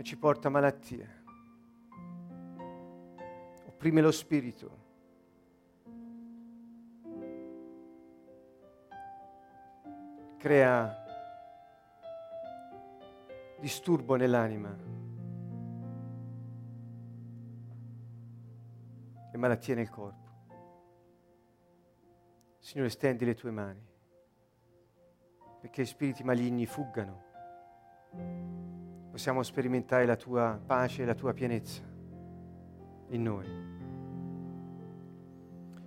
ci 0.03 0.17
porta 0.17 0.49
malattie. 0.49 1.21
Opprime 3.65 4.01
lo 4.01 4.11
spirito 4.11 4.81
crea 10.43 10.93
disturbo 13.61 14.15
nell'anima 14.15 14.75
e 19.31 19.37
malattie 19.37 19.73
nel 19.73 19.89
corpo. 19.89 20.31
Signore, 22.59 22.89
stendi 22.89 23.23
le 23.23 23.35
tue 23.35 23.51
mani 23.51 23.91
perché 25.61 25.83
i 25.83 25.85
spiriti 25.85 26.25
maligni 26.25 26.65
fuggano. 26.65 27.23
Possiamo 29.13 29.43
sperimentare 29.43 30.07
la 30.07 30.15
tua 30.15 30.59
pace 30.65 31.03
e 31.03 31.05
la 31.05 31.13
tua 31.13 31.33
pienezza 31.33 31.83
in 33.09 33.21
noi. 33.21 33.45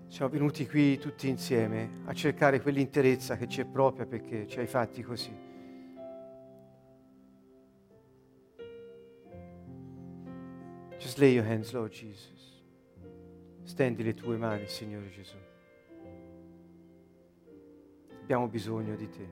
Siamo 0.06 0.30
venuti 0.30 0.64
qui 0.68 0.96
tutti 0.96 1.28
insieme 1.28 2.02
a 2.04 2.12
cercare 2.12 2.60
quell'interezza 2.60 3.36
che 3.36 3.48
ci 3.48 3.60
è 3.60 3.64
propria 3.64 4.06
perché 4.06 4.46
ci 4.46 4.60
hai 4.60 4.68
fatti 4.68 5.02
così. 5.02 5.36
Just 10.96 11.18
lay 11.18 11.32
your 11.32 11.44
hands, 11.44 11.72
Lord 11.72 11.90
Jesus. 11.90 12.62
Stendi 13.64 14.04
le 14.04 14.14
tue 14.14 14.36
mani, 14.36 14.68
Signore 14.68 15.10
Gesù. 15.10 15.36
Abbiamo 18.20 18.46
bisogno 18.46 18.94
di 18.94 19.08
te. 19.08 19.28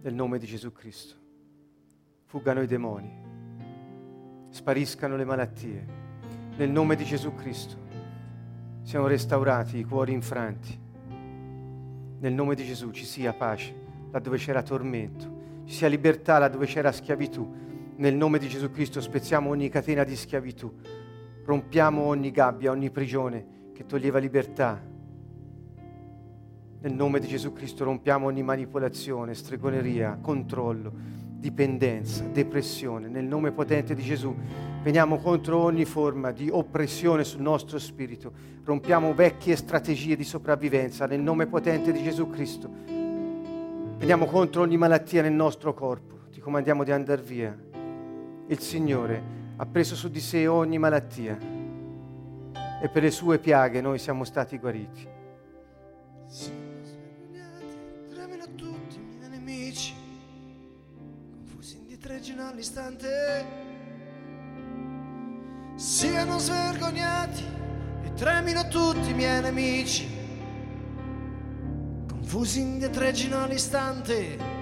Nel 0.00 0.14
nome 0.14 0.38
di 0.38 0.46
Gesù 0.46 0.72
Cristo. 0.72 1.19
Fuggano 2.30 2.62
i 2.62 2.68
demoni. 2.68 3.10
Spariscano 4.50 5.16
le 5.16 5.24
malattie. 5.24 5.84
Nel 6.58 6.70
nome 6.70 6.94
di 6.94 7.02
Gesù 7.02 7.34
Cristo 7.34 7.76
siano 8.82 9.08
restaurati 9.08 9.78
i 9.78 9.82
cuori 9.82 10.12
infranti. 10.12 10.78
Nel 12.20 12.32
nome 12.32 12.54
di 12.54 12.64
Gesù 12.64 12.92
ci 12.92 13.04
sia 13.04 13.32
pace 13.32 13.74
laddove 14.12 14.36
c'era 14.36 14.62
tormento, 14.62 15.64
ci 15.64 15.74
sia 15.74 15.88
libertà 15.88 16.38
laddove 16.38 16.66
c'era 16.66 16.92
schiavitù. 16.92 17.52
Nel 17.96 18.14
nome 18.14 18.38
di 18.38 18.46
Gesù 18.46 18.70
Cristo 18.70 19.00
spezziamo 19.00 19.50
ogni 19.50 19.68
catena 19.68 20.04
di 20.04 20.14
schiavitù, 20.14 20.72
rompiamo 21.44 22.02
ogni 22.02 22.30
gabbia, 22.30 22.70
ogni 22.70 22.90
prigione 22.90 23.72
che 23.72 23.86
toglieva 23.86 24.20
libertà. 24.20 24.80
Nel 26.80 26.92
nome 26.92 27.18
di 27.18 27.26
Gesù 27.26 27.52
Cristo 27.52 27.82
rompiamo 27.82 28.26
ogni 28.26 28.44
manipolazione, 28.44 29.34
stregoneria, 29.34 30.16
controllo, 30.22 31.18
dipendenza, 31.40 32.22
depressione. 32.24 33.08
Nel 33.08 33.24
nome 33.24 33.50
potente 33.50 33.94
di 33.94 34.02
Gesù 34.02 34.32
Veniamo 34.82 35.18
contro 35.18 35.58
ogni 35.58 35.84
forma 35.84 36.32
di 36.32 36.48
oppressione 36.48 37.22
sul 37.22 37.42
nostro 37.42 37.78
spirito. 37.78 38.32
Rompiamo 38.64 39.12
vecchie 39.12 39.54
strategie 39.54 40.16
di 40.16 40.24
sopravvivenza 40.24 41.04
nel 41.04 41.20
nome 41.20 41.46
potente 41.46 41.92
di 41.92 42.02
Gesù 42.02 42.30
Cristo. 42.30 42.70
Veniamo 43.98 44.24
contro 44.24 44.62
ogni 44.62 44.78
malattia 44.78 45.20
nel 45.20 45.34
nostro 45.34 45.74
corpo. 45.74 46.28
Ti 46.32 46.40
comandiamo 46.40 46.82
di 46.82 46.92
andare 46.92 47.20
via. 47.20 47.54
Il 48.46 48.58
Signore 48.58 49.22
ha 49.56 49.66
preso 49.66 49.94
su 49.94 50.08
di 50.08 50.20
sé 50.20 50.46
ogni 50.46 50.78
malattia 50.78 51.36
e 52.82 52.88
per 52.88 53.02
le 53.02 53.10
sue 53.10 53.38
piaghe 53.38 53.82
noi 53.82 53.98
siamo 53.98 54.24
stati 54.24 54.56
guariti. 54.56 55.06
Tremino 58.08 58.44
tutti 58.54 58.96
i 58.96 59.18
miei 59.18 59.28
nemici, 59.28 59.92
indietreggino 62.10 62.48
all'istante 62.48 63.46
siano 65.76 66.38
svergognati 66.38 67.44
e 68.02 68.12
tremino 68.14 68.66
tutti 68.66 69.10
i 69.10 69.14
miei 69.14 69.40
nemici, 69.40 70.08
confusi 72.08 72.60
indietreggino 72.60 73.44
all'istante. 73.44 74.59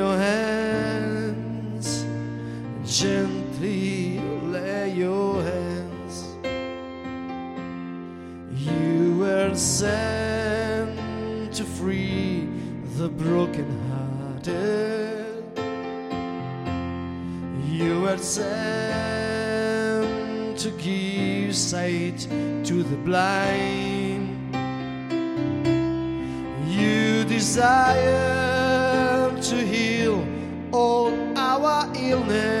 Your 0.00 0.16
hands 0.16 2.06
gently, 2.86 4.18
lay 4.56 4.94
your 4.94 5.42
hands. 5.42 6.14
You 8.66 9.18
were 9.18 9.54
sent 9.54 11.52
to 11.52 11.64
free 11.64 12.48
the 12.96 13.10
broken-hearted. 13.10 15.44
You 17.68 18.00
were 18.00 18.22
sent 18.38 20.08
to 20.60 20.70
give 20.86 21.54
sight 21.54 22.20
to 22.68 22.82
the 22.82 22.96
blind. 23.08 24.28
You 26.78 27.24
desire 27.24 28.29
illness. 32.10 32.59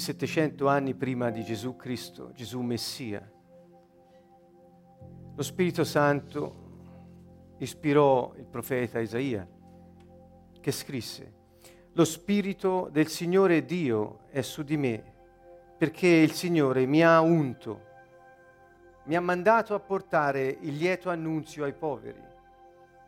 700 0.00 0.66
anni 0.66 0.94
prima 0.94 1.30
di 1.30 1.44
Gesù 1.44 1.76
Cristo, 1.76 2.32
Gesù 2.32 2.60
Messia, 2.62 3.30
lo 5.36 5.42
Spirito 5.42 5.84
Santo 5.84 7.54
ispirò 7.58 8.32
il 8.36 8.46
profeta 8.46 8.98
Isaia 8.98 9.46
che 10.58 10.72
scrisse, 10.72 11.34
lo 11.92 12.04
Spirito 12.04 12.88
del 12.90 13.08
Signore 13.08 13.64
Dio 13.64 14.20
è 14.30 14.40
su 14.40 14.62
di 14.62 14.76
me 14.76 15.02
perché 15.76 16.08
il 16.08 16.32
Signore 16.32 16.86
mi 16.86 17.02
ha 17.02 17.20
unto, 17.20 17.86
mi 19.04 19.16
ha 19.16 19.20
mandato 19.20 19.74
a 19.74 19.80
portare 19.80 20.56
il 20.60 20.76
lieto 20.76 21.10
annunzio 21.10 21.64
ai 21.64 21.74
poveri, 21.74 22.22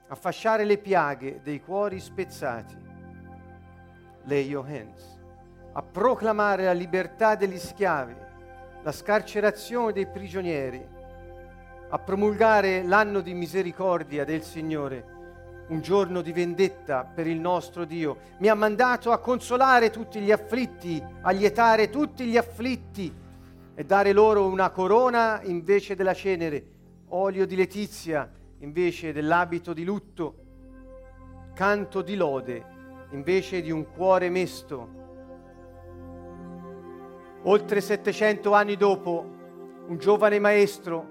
a 0.09 0.15
fasciare 0.15 0.65
le 0.65 0.77
piaghe 0.79 1.41
dei 1.43 1.61
cuori 1.61 2.01
spezzati, 2.01 2.77
your 4.27 4.67
hands, 4.67 5.21
a 5.73 5.83
proclamare 5.83 6.65
la 6.65 6.73
libertà 6.73 7.35
degli 7.35 7.59
schiavi, 7.59 8.15
la 8.83 8.93
scarcerazione 8.93 9.93
dei 9.93 10.07
prigionieri, 10.07 10.87
a 11.89 11.99
promulgare 11.99 12.83
l'anno 12.83 13.21
di 13.21 13.33
misericordia 13.33 14.25
del 14.25 14.43
Signore, 14.43 15.05
un 15.69 15.81
giorno 15.81 16.21
di 16.21 16.33
vendetta 16.33 17.05
per 17.05 17.27
il 17.27 17.39
nostro 17.39 17.85
Dio. 17.85 18.19
Mi 18.39 18.49
ha 18.49 18.55
mandato 18.55 19.13
a 19.13 19.19
consolare 19.19 19.91
tutti 19.91 20.21
gli 20.21 20.31
afflitti, 20.31 21.03
a 21.23 21.31
lietare 21.31 21.89
tutti 21.89 22.25
gli 22.25 22.37
afflitti 22.37 23.15
e 23.75 23.85
dare 23.85 24.13
loro 24.13 24.47
una 24.47 24.71
corona 24.71 25.41
invece 25.43 25.95
della 25.95 26.15
cenere, 26.15 26.67
olio 27.09 27.47
di 27.47 27.57
letizia 27.57 28.31
invece 28.59 29.13
dell'abito 29.13 29.73
di 29.73 29.85
lutto, 29.85 30.35
canto 31.55 32.03
di 32.03 32.15
lode 32.15 32.71
invece 33.13 33.61
di 33.61 33.71
un 33.71 33.87
cuore 33.93 34.29
mesto. 34.31 35.02
Oltre 37.45 37.81
700 37.81 38.53
anni 38.53 38.77
dopo, 38.77 39.25
un 39.89 39.99
giovane 39.99 40.39
maestro 40.39 41.07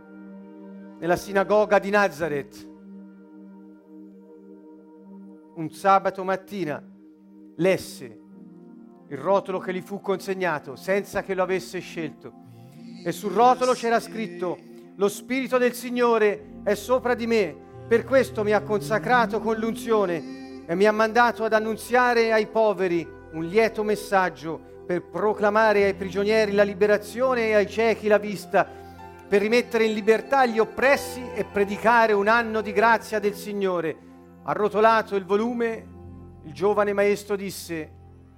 nella 0.98 1.18
sinagoga 1.18 1.78
di 1.78 1.90
Nazareth, 1.90 2.70
un 5.56 5.70
sabato 5.72 6.24
mattina, 6.24 6.82
lesse 7.58 8.20
il 9.10 9.18
rotolo 9.18 9.60
che 9.60 9.74
gli 9.74 9.82
fu 9.82 10.00
consegnato 10.00 10.78
senza 10.78 11.22
che 11.22 11.34
lo 11.34 11.44
avesse 11.44 11.80
scelto. 11.80 12.32
E 13.04 13.12
sul 13.12 13.34
rotolo 13.34 13.74
c'era 13.74 14.00
scritto, 14.00 14.58
lo 14.96 15.10
Spirito 15.10 15.58
del 15.58 15.74
Signore 15.74 16.62
è 16.64 16.76
sopra 16.76 17.14
di 17.14 17.28
me, 17.28 17.54
per 17.90 18.06
questo 18.06 18.44
mi 18.46 18.54
ha 18.54 18.62
consacrato 18.62 19.42
con 19.42 19.58
l'unzione 19.58 20.64
e 20.66 20.76
mi 20.76 20.86
ha 20.86 20.94
mandato 20.94 21.44
ad 21.44 21.52
annunziare 21.52 22.32
ai 22.32 22.48
poveri 22.48 23.06
un 23.34 23.44
lieto 23.44 23.84
messaggio 23.84 24.81
per 24.92 25.04
proclamare 25.04 25.86
ai 25.86 25.94
prigionieri 25.94 26.52
la 26.52 26.64
liberazione 26.64 27.48
e 27.48 27.54
ai 27.54 27.68
ciechi 27.70 28.10
la 28.10 28.18
vista, 28.18 28.68
per 29.26 29.40
rimettere 29.42 29.86
in 29.86 29.94
libertà 29.94 30.46
gli 30.46 30.60
oppressi 30.60 31.24
e 31.34 31.46
predicare 31.46 32.12
un 32.12 32.28
anno 32.28 32.60
di 32.60 32.74
grazia 32.74 33.20
del 33.20 33.34
Signore. 33.34 33.96
Arrotolato 34.44 35.16
il 35.16 35.24
volume, 35.24 35.88
il 36.44 36.52
giovane 36.52 36.92
maestro 36.92 37.38
disse, 37.38 37.90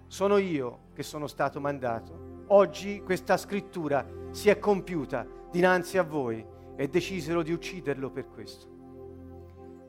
sono 0.06 0.38
io 0.38 0.90
che 0.94 1.02
sono 1.02 1.26
stato 1.26 1.60
mandato. 1.60 2.44
Oggi 2.50 3.02
questa 3.04 3.36
scrittura 3.36 4.06
si 4.30 4.50
è 4.50 4.60
compiuta 4.60 5.26
dinanzi 5.50 5.98
a 5.98 6.04
voi 6.04 6.46
e 6.76 6.88
decisero 6.88 7.42
di 7.42 7.52
ucciderlo 7.52 8.12
per 8.12 8.28
questo. 8.28 8.73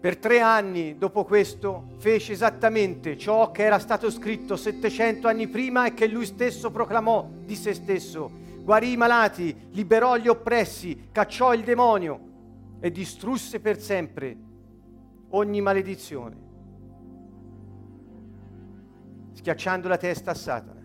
Per 0.04 0.18
tre 0.18 0.40
anni 0.40 0.98
dopo 0.98 1.24
questo 1.24 1.94
fece 1.96 2.32
esattamente 2.32 3.16
ciò 3.16 3.50
che 3.50 3.62
era 3.62 3.78
stato 3.78 4.10
scritto 4.10 4.54
700 4.54 5.28
anni 5.28 5.48
prima 5.48 5.86
e 5.86 5.94
che 5.94 6.06
lui 6.08 6.26
stesso 6.26 6.70
proclamò 6.70 7.26
di 7.42 7.56
se 7.56 7.72
stesso. 7.72 8.30
Guarì 8.62 8.92
i 8.92 8.96
malati, 8.98 9.56
liberò 9.70 10.18
gli 10.18 10.28
oppressi, 10.28 11.08
cacciò 11.10 11.54
il 11.54 11.62
demonio 11.62 12.20
e 12.80 12.90
distrusse 12.90 13.60
per 13.60 13.80
sempre 13.80 14.36
ogni 15.30 15.62
maledizione, 15.62 16.36
schiacciando 19.32 19.88
la 19.88 19.96
testa 19.96 20.32
a 20.32 20.34
Satana. 20.34 20.82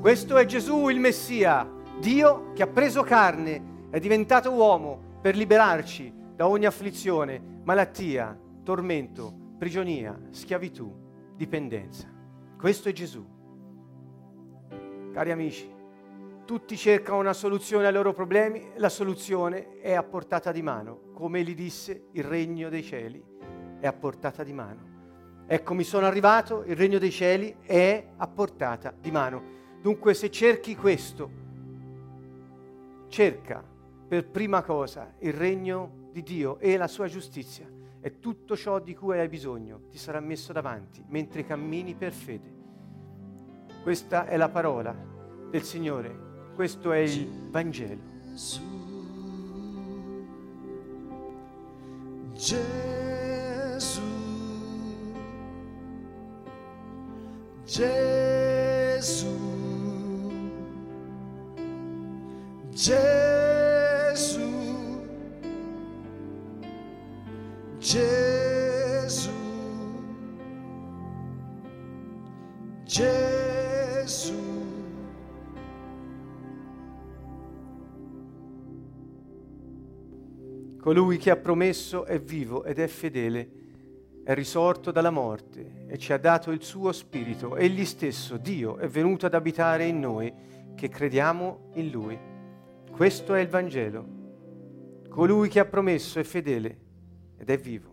Questo 0.00 0.36
è 0.36 0.44
Gesù 0.44 0.88
il 0.88 0.98
Messia, 0.98 1.70
Dio 2.00 2.50
che 2.52 2.64
ha 2.64 2.66
preso 2.66 3.04
carne, 3.04 3.86
è 3.90 4.00
diventato 4.00 4.50
uomo 4.50 5.18
per 5.20 5.36
liberarci 5.36 6.18
da 6.40 6.48
ogni 6.48 6.64
afflizione, 6.64 7.38
malattia, 7.64 8.34
tormento, 8.62 9.30
prigionia, 9.58 10.18
schiavitù, 10.30 10.90
dipendenza. 11.36 12.10
Questo 12.56 12.88
è 12.88 12.92
Gesù. 12.92 13.22
Cari 15.12 15.32
amici, 15.32 15.70
tutti 16.46 16.78
cercano 16.78 17.18
una 17.18 17.34
soluzione 17.34 17.88
ai 17.88 17.92
loro 17.92 18.14
problemi, 18.14 18.70
la 18.76 18.88
soluzione 18.88 19.80
è 19.80 19.92
a 19.92 20.02
portata 20.02 20.50
di 20.50 20.62
mano. 20.62 21.10
Come 21.12 21.42
gli 21.42 21.54
disse, 21.54 22.06
il 22.12 22.24
regno 22.24 22.70
dei 22.70 22.84
cieli 22.84 23.22
è 23.78 23.86
a 23.86 23.92
portata 23.92 24.42
di 24.42 24.54
mano. 24.54 25.44
Eccomi 25.46 25.84
sono 25.84 26.06
arrivato, 26.06 26.64
il 26.64 26.74
regno 26.74 26.96
dei 26.96 27.10
cieli 27.10 27.54
è 27.60 28.12
a 28.16 28.26
portata 28.26 28.94
di 28.98 29.10
mano. 29.10 29.42
Dunque 29.82 30.14
se 30.14 30.30
cerchi 30.30 30.74
questo, 30.74 31.30
cerca 33.08 33.62
per 34.08 34.26
prima 34.26 34.62
cosa 34.62 35.12
il 35.18 35.34
regno 35.34 35.98
di 36.10 36.22
Dio 36.22 36.58
e 36.58 36.76
la 36.76 36.88
sua 36.88 37.06
giustizia 37.06 37.68
e 38.00 38.18
tutto 38.18 38.56
ciò 38.56 38.78
di 38.78 38.94
cui 38.94 39.18
hai 39.18 39.28
bisogno 39.28 39.82
ti 39.90 39.98
sarà 39.98 40.20
messo 40.20 40.52
davanti 40.52 41.04
mentre 41.08 41.44
cammini 41.44 41.94
per 41.94 42.12
fede. 42.12 42.58
Questa 43.82 44.26
è 44.26 44.36
la 44.36 44.48
parola 44.48 44.94
del 45.50 45.62
Signore, 45.62 46.52
questo 46.54 46.92
è 46.92 46.98
il 46.98 47.48
Vangelo. 47.50 48.08
Gesù, 48.32 48.62
Gesù, 57.64 58.50
Gesù, 62.70 63.30
Gesù, 67.80 69.30
Gesù. 72.84 74.34
Colui 80.78 81.16
che 81.16 81.30
ha 81.30 81.36
promesso 81.36 82.04
è 82.04 82.20
vivo 82.20 82.64
ed 82.64 82.78
è 82.78 82.86
fedele, 82.86 83.50
è 84.24 84.34
risorto 84.34 84.90
dalla 84.90 85.08
morte 85.08 85.86
e 85.86 85.96
ci 85.96 86.12
ha 86.12 86.18
dato 86.18 86.50
il 86.50 86.62
suo 86.62 86.92
spirito. 86.92 87.56
Egli 87.56 87.86
stesso, 87.86 88.36
Dio, 88.36 88.76
è 88.76 88.88
venuto 88.88 89.24
ad 89.24 89.32
abitare 89.32 89.86
in 89.86 90.00
noi 90.00 90.30
che 90.74 90.90
crediamo 90.90 91.70
in 91.76 91.90
Lui. 91.90 92.18
Questo 92.90 93.32
è 93.32 93.40
il 93.40 93.48
Vangelo. 93.48 94.04
Colui 95.08 95.48
che 95.48 95.60
ha 95.60 95.64
promesso 95.64 96.18
è 96.18 96.24
fedele 96.24 96.88
ed 97.40 97.48
è 97.48 97.56
vivo 97.56 97.88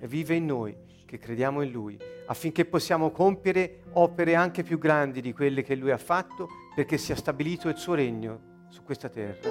e 0.00 0.08
vive 0.08 0.34
in 0.34 0.46
noi 0.46 0.76
che 1.04 1.18
crediamo 1.18 1.62
in 1.62 1.70
Lui, 1.70 1.96
affinché 2.26 2.64
possiamo 2.64 3.10
compiere 3.10 3.84
opere 3.92 4.34
anche 4.34 4.62
più 4.62 4.78
grandi 4.78 5.20
di 5.20 5.32
quelle 5.32 5.62
che 5.62 5.74
Lui 5.74 5.90
ha 5.90 5.96
fatto, 5.96 6.48
perché 6.74 6.98
sia 6.98 7.16
stabilito 7.16 7.68
il 7.68 7.76
suo 7.76 7.94
regno 7.94 8.66
su 8.68 8.82
questa 8.82 9.08
terra. 9.08 9.48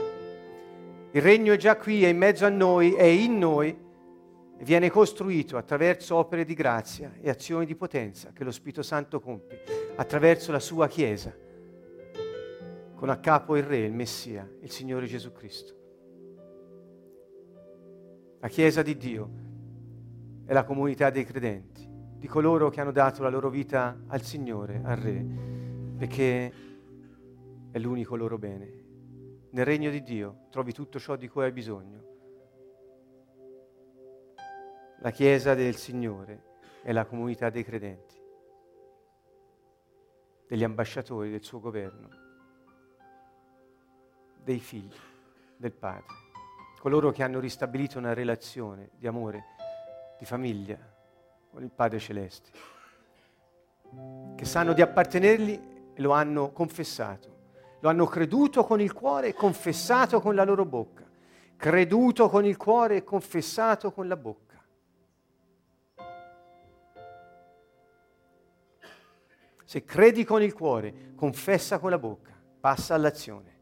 Il 1.12 1.22
regno 1.22 1.54
è 1.54 1.58
già 1.58 1.78
qui, 1.78 2.04
è 2.04 2.10
in 2.10 2.18
mezzo 2.18 2.46
a 2.46 2.50
noi, 2.50 2.94
è 2.94 3.04
in 3.04 3.40
noi 3.40 3.76
e 4.60 4.64
viene 4.64 4.92
costruito 4.92 5.58
attraverso 5.58 6.16
opere 6.16 6.44
di 6.46 6.54
grazia 6.54 7.14
e 7.20 7.30
azioni 7.30 7.66
di 7.66 7.76
potenza 7.76 8.32
che 8.34 8.44
lo 8.44 8.52
Spirito 8.52 8.84
Santo 8.84 9.20
compie, 9.20 9.64
attraverso 9.96 10.52
la 10.52 10.60
sua 10.60 10.88
Chiesa, 10.88 11.36
con 12.94 13.10
a 13.10 13.18
capo 13.18 13.56
il 13.56 13.64
Re, 13.64 13.78
il 13.78 13.94
Messia, 13.94 14.48
il 14.62 14.70
Signore 14.70 15.08
Gesù 15.08 15.32
Cristo. 15.32 15.77
La 18.40 18.48
Chiesa 18.48 18.82
di 18.82 18.98
Dio 18.98 19.30
è 20.46 20.54
la 20.54 20.64
comunità 20.64 21.10
dei 21.10 21.26
credenti, 21.26 21.88
di 22.18 22.28
coloro 22.28 22.70
che 22.70 22.82
hanno 22.82 22.92
dato 22.92 23.24
la 23.24 23.30
loro 23.30 23.50
vita 23.50 23.98
al 24.08 24.22
Signore, 24.22 24.82
al 24.84 24.98
Re, 24.98 25.26
perché 25.98 26.54
è 27.72 27.80
l'unico 27.80 28.16
loro 28.16 28.38
bene 28.38 28.86
nel 29.58 29.66
regno 29.66 29.90
di 29.90 30.04
Dio 30.04 30.48
trovi 30.52 30.72
tutto 30.72 31.00
ciò 31.00 31.16
di 31.16 31.28
cui 31.28 31.44
hai 31.44 31.52
bisogno. 31.52 32.06
La 35.00 35.10
Chiesa 35.12 35.56
del 35.56 35.76
Signore 35.76 36.58
è 36.84 36.92
la 36.92 37.06
comunità 37.06 37.50
dei 37.50 37.64
credenti, 37.64 38.16
degli 40.48 40.64
ambasciatori 40.64 41.32
del 41.32 41.44
suo 41.44 41.60
governo, 41.60 42.10
dei 44.44 44.60
figli 44.60 44.96
del 45.56 45.72
Padre, 45.72 46.14
coloro 46.80 47.12
che 47.12 47.24
hanno 47.24 47.40
ristabilito 47.40 47.98
una 47.98 48.14
relazione 48.14 48.90
di 48.98 49.08
amore, 49.08 49.44
di 50.18 50.26
famiglia 50.26 50.78
con 51.52 51.64
il 51.64 51.72
Padre 51.72 52.00
Celeste, 52.00 52.52
che 54.36 54.46
sanno 54.46 54.74
di 54.74 54.82
appartenergli 54.82 55.60
e 55.94 56.02
lo 56.02 56.12
hanno 56.12 56.52
confessato 56.52 57.36
lo 57.80 57.90
hanno 57.90 58.06
creduto 58.06 58.64
con 58.64 58.82
il 58.82 58.94
cuore 58.94 59.30
e 59.30 59.34
confessato 59.34 60.20
con 60.20 60.36
la 60.36 60.44
loro 60.44 60.66
bocca. 60.66 61.06
Creduto 61.56 62.30
con 62.30 62.46
il 62.46 62.58
cuore 62.58 62.98
e 62.98 63.04
confessato 63.04 63.92
con 63.92 64.08
la 64.08 64.16
bocca. 64.16 64.46
Se 69.64 69.84
credi 69.84 70.24
con 70.24 70.42
il 70.42 70.54
cuore, 70.54 71.14
confessa 71.16 71.78
con 71.78 71.90
la 71.90 71.98
bocca, 71.98 72.34
passa 72.60 72.96
all'azione. 72.96 73.56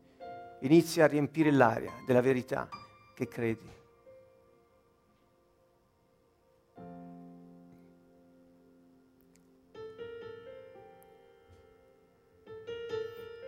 Inizia 0.61 1.05
a 1.05 1.07
riempire 1.07 1.51
l'aria 1.51 1.91
della 2.05 2.21
verità 2.21 2.67
che 3.15 3.27
credi. 3.27 3.71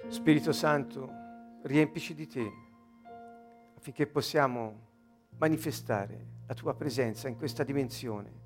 Spirito 0.07 0.53
Santo, 0.53 1.11
riempici 1.63 2.15
di 2.15 2.27
te 2.27 2.51
affinché 3.75 4.07
possiamo 4.07 4.85
manifestare 5.37 6.35
la 6.47 6.53
tua 6.53 6.73
presenza 6.73 7.27
in 7.27 7.35
questa 7.35 7.63
dimensione, 7.63 8.45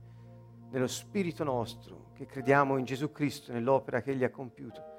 nello 0.72 0.88
spirito 0.88 1.44
nostro 1.44 2.12
che 2.14 2.26
crediamo 2.26 2.78
in 2.78 2.86
Gesù 2.86 3.12
Cristo, 3.12 3.54
nell'opera 3.54 4.02
che 4.02 4.12
Egli 4.12 4.24
ha 4.24 4.32
compiuto. 4.32 4.91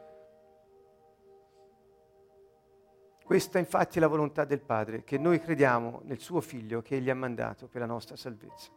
Questa 3.33 3.59
infatti 3.59 3.97
è 3.97 4.01
la 4.03 4.09
volontà 4.09 4.45
del 4.45 4.61
Padre, 4.61 5.05
che 5.05 5.17
noi 5.17 5.41
crediamo 5.41 6.03
nel 6.05 6.19
suo 6.19 6.43
Figlio 6.43 6.83
che 6.83 6.97
Egli 6.97 7.09
ha 7.09 7.15
mandato 7.15 7.67
per 7.67 7.81
la 7.81 7.87
nostra 7.87 8.15
salvezza. 8.15 8.71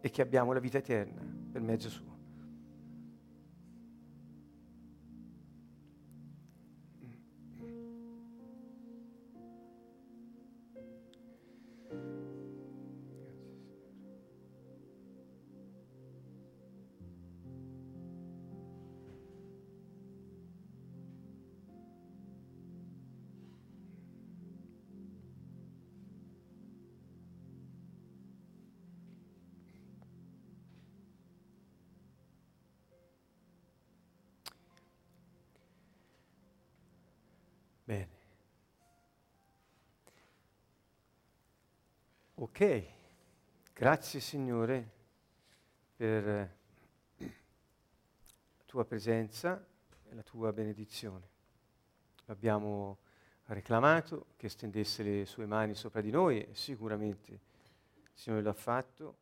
e 0.00 0.10
che 0.10 0.22
abbiamo 0.22 0.52
la 0.52 0.58
vita 0.58 0.78
eterna 0.78 1.22
per 1.52 1.60
mezzo 1.60 1.88
suo. 1.88 2.13
Ok, 42.56 42.84
grazie 43.72 44.20
Signore 44.20 44.88
per 45.96 46.24
la 47.16 47.26
tua 48.64 48.84
presenza 48.84 49.66
e 50.04 50.14
la 50.14 50.22
tua 50.22 50.52
benedizione. 50.52 51.28
Abbiamo 52.26 52.98
reclamato 53.46 54.26
che 54.36 54.48
stendesse 54.48 55.02
le 55.02 55.26
sue 55.26 55.46
mani 55.46 55.74
sopra 55.74 56.00
di 56.00 56.12
noi 56.12 56.44
e 56.44 56.54
sicuramente 56.54 57.32
il 57.32 58.10
Signore 58.12 58.42
l'ha 58.42 58.52
fatto. 58.52 59.16